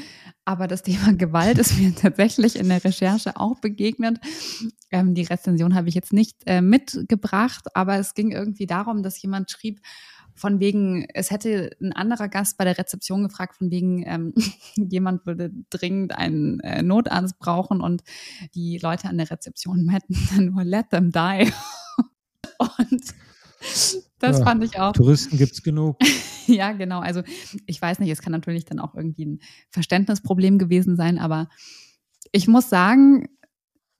aber 0.45 0.67
das 0.67 0.83
Thema 0.83 1.13
Gewalt 1.17 1.57
ist 1.57 1.77
mir 1.77 1.93
tatsächlich 1.93 2.55
in 2.55 2.69
der 2.69 2.83
Recherche 2.83 3.37
auch 3.37 3.59
begegnet. 3.59 4.19
Ähm, 4.91 5.13
die 5.13 5.23
Rezension 5.23 5.75
habe 5.75 5.89
ich 5.89 5.95
jetzt 5.95 6.13
nicht 6.13 6.37
äh, 6.45 6.61
mitgebracht, 6.61 7.67
aber 7.75 7.97
es 7.99 8.13
ging 8.13 8.31
irgendwie 8.31 8.65
darum, 8.65 9.03
dass 9.03 9.21
jemand 9.21 9.51
schrieb, 9.51 9.79
von 10.35 10.59
wegen, 10.59 11.05
es 11.13 11.31
hätte 11.31 11.71
ein 11.81 11.93
anderer 11.93 12.27
Gast 12.27 12.57
bei 12.57 12.65
der 12.65 12.77
Rezeption 12.77 13.23
gefragt, 13.23 13.55
von 13.55 13.71
wegen, 13.71 14.03
ähm, 14.05 14.33
jemand 14.75 15.25
würde 15.25 15.51
dringend 15.69 16.15
einen 16.15 16.59
äh, 16.61 16.81
Notarzt 16.83 17.39
brauchen 17.39 17.81
und 17.81 18.03
die 18.55 18.77
Leute 18.77 19.07
an 19.07 19.17
der 19.17 19.29
Rezeption 19.29 19.85
meinten 19.85 20.15
dann 20.35 20.45
nur, 20.45 20.63
let 20.63 20.89
them 20.89 21.11
die. 21.11 21.51
und 22.59 23.03
das 24.19 24.39
ja, 24.39 24.43
fand 24.43 24.63
ich 24.63 24.79
auch. 24.79 24.93
Touristen 24.93 25.37
gibt 25.37 25.53
es 25.53 25.63
genug. 25.63 25.97
ja, 26.47 26.73
genau. 26.73 26.99
Also 26.99 27.23
ich 27.65 27.81
weiß 27.81 27.99
nicht, 27.99 28.09
es 28.09 28.21
kann 28.21 28.31
natürlich 28.31 28.65
dann 28.65 28.79
auch 28.79 28.95
irgendwie 28.95 29.25
ein 29.25 29.39
Verständnisproblem 29.69 30.57
gewesen 30.57 30.95
sein, 30.95 31.17
aber 31.17 31.49
ich 32.31 32.47
muss 32.47 32.69
sagen, 32.69 33.29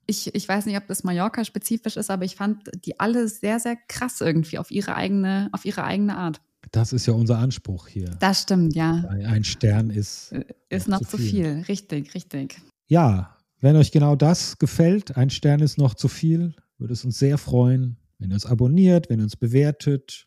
ich, 0.06 0.34
ich 0.34 0.48
weiß 0.48 0.66
nicht, 0.66 0.76
ob 0.76 0.86
das 0.86 1.04
Mallorca-spezifisch 1.04 1.96
ist, 1.96 2.10
aber 2.10 2.24
ich 2.24 2.36
fand 2.36 2.70
die 2.84 2.98
alle 3.00 3.28
sehr, 3.28 3.58
sehr 3.60 3.76
krass 3.88 4.20
irgendwie 4.20 4.58
auf 4.58 4.70
ihre 4.70 4.94
eigene, 4.94 5.48
auf 5.52 5.64
ihre 5.64 5.84
eigene 5.84 6.16
Art. 6.16 6.40
Das 6.72 6.92
ist 6.92 7.06
ja 7.06 7.12
unser 7.12 7.38
Anspruch 7.38 7.88
hier. 7.88 8.10
Das 8.20 8.42
stimmt, 8.42 8.74
ja. 8.74 9.04
Ein 9.26 9.44
Stern 9.44 9.90
ist. 9.90 10.32
Äh, 10.32 10.44
ist 10.70 10.88
noch, 10.88 11.00
noch 11.00 11.08
zu 11.08 11.18
viel. 11.18 11.28
viel. 11.28 11.64
Richtig, 11.68 12.14
richtig. 12.14 12.60
Ja, 12.86 13.36
wenn 13.60 13.76
euch 13.76 13.92
genau 13.92 14.16
das 14.16 14.58
gefällt, 14.58 15.16
ein 15.16 15.30
Stern 15.30 15.60
ist 15.60 15.78
noch 15.78 15.94
zu 15.94 16.08
viel, 16.08 16.54
würde 16.78 16.92
es 16.92 17.04
uns 17.04 17.18
sehr 17.18 17.38
freuen, 17.38 17.96
wenn 18.18 18.30
ihr 18.30 18.34
uns 18.34 18.46
abonniert, 18.46 19.08
wenn 19.08 19.20
ihr 19.20 19.24
uns 19.24 19.36
bewertet. 19.36 20.26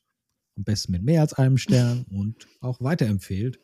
Am 0.56 0.64
besten 0.64 0.92
mit 0.94 1.04
mehr 1.04 1.22
als 1.22 1.34
einem 1.34 1.58
Stern 1.58 2.06
und 2.10 2.48
auch 2.62 2.82
weiterempfehlt. 2.82 3.60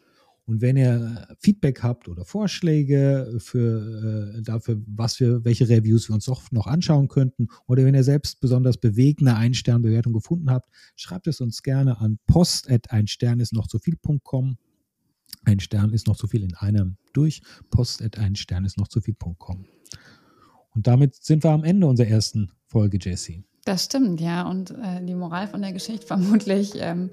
Und 0.46 0.62
wenn 0.62 0.76
ihr 0.76 1.28
Feedback 1.40 1.84
habt 1.84 2.10
oder 2.10 2.26
Vorschläge 2.26 3.38
für 3.40 4.36
äh, 4.38 4.42
dafür, 4.42 4.82
was 4.88 5.20
wir, 5.20 5.46
welche 5.46 5.70
Reviews 5.70 6.10
wir 6.10 6.16
uns 6.16 6.28
noch, 6.28 6.52
noch 6.52 6.68
anschauen 6.68 7.08
könnten, 7.08 7.48
oder 7.66 7.86
wenn 7.86 7.96
ihr 7.96 8.04
selbst 8.04 8.42
besonders 8.42 8.78
bewegende 8.78 9.36
Ein-Stern-Bewertung 9.36 10.12
gefunden 10.12 10.52
habt, 10.52 10.70
schreibt 10.96 11.28
es 11.28 11.40
uns 11.40 11.64
gerne 11.64 12.00
an 12.00 12.20
post 12.28 12.70
ein 12.90 13.08
Stern 13.08 13.40
ist 13.40 13.54
noch 13.54 13.68
zu 13.68 13.80
viel.com. 13.80 14.58
Ein 15.46 15.60
Stern 15.60 15.94
ist 15.94 16.08
noch 16.08 16.18
zu 16.18 16.28
viel 16.28 16.44
in 16.44 16.56
einem 16.56 16.98
durch. 17.14 17.42
Post 17.70 18.02
ein 18.18 18.36
Stern 18.36 18.66
ist 18.66 18.78
noch 18.78 18.88
zu 18.88 19.02
viel.com. 19.02 19.66
Und 20.72 20.88
damit 20.88 21.16
sind 21.16 21.44
wir 21.44 21.52
am 21.52 21.64
Ende 21.64 21.88
unserer 21.88 22.08
ersten 22.08 22.52
Folge, 22.66 22.98
Jessie. 23.00 23.44
Das 23.66 23.86
stimmt, 23.86 24.20
ja. 24.20 24.50
Und 24.50 24.72
äh, 24.72 25.04
die 25.06 25.16
Moral 25.16 25.48
von 25.48 25.62
der 25.62 25.72
Geschichte 25.74 26.06
vermutlich 26.06 26.74
ähm, 26.76 27.12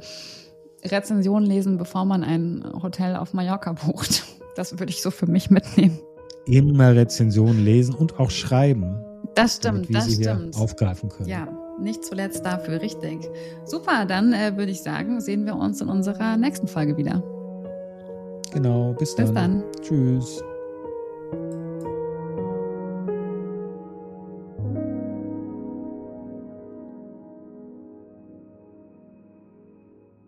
Rezension 0.84 1.44
lesen, 1.44 1.76
bevor 1.76 2.04
man 2.04 2.24
ein 2.24 2.64
Hotel 2.82 3.16
auf 3.16 3.32
Mallorca 3.32 3.72
bucht. 3.72 4.24
Das 4.56 4.78
würde 4.78 4.90
ich 4.90 5.02
so 5.02 5.10
für 5.10 5.26
mich 5.26 5.50
mitnehmen. 5.50 5.98
Immer 6.46 6.94
Rezensionen 6.94 7.64
lesen 7.64 7.94
und 7.94 8.18
auch 8.18 8.30
schreiben. 8.30 9.04
Das 9.34 9.56
stimmt, 9.56 9.84
damit 9.86 9.94
das 9.94 10.04
sie 10.06 10.24
stimmt. 10.24 10.56
aufgreifen 10.56 11.08
können. 11.08 11.28
Ja, 11.28 11.48
nicht 11.80 12.04
zuletzt 12.04 12.44
dafür, 12.44 12.80
richtig. 12.82 13.28
Super, 13.64 14.04
dann 14.06 14.32
äh, 14.32 14.56
würde 14.56 14.72
ich 14.72 14.82
sagen, 14.82 15.20
sehen 15.20 15.46
wir 15.46 15.56
uns 15.56 15.80
in 15.80 15.88
unserer 15.88 16.36
nächsten 16.36 16.66
Folge 16.66 16.96
wieder. 16.96 17.22
Genau, 18.52 18.94
bis 18.98 19.14
dann. 19.14 19.26
Bis 19.26 19.34
dann. 19.34 19.62
Tschüss. 19.80 20.42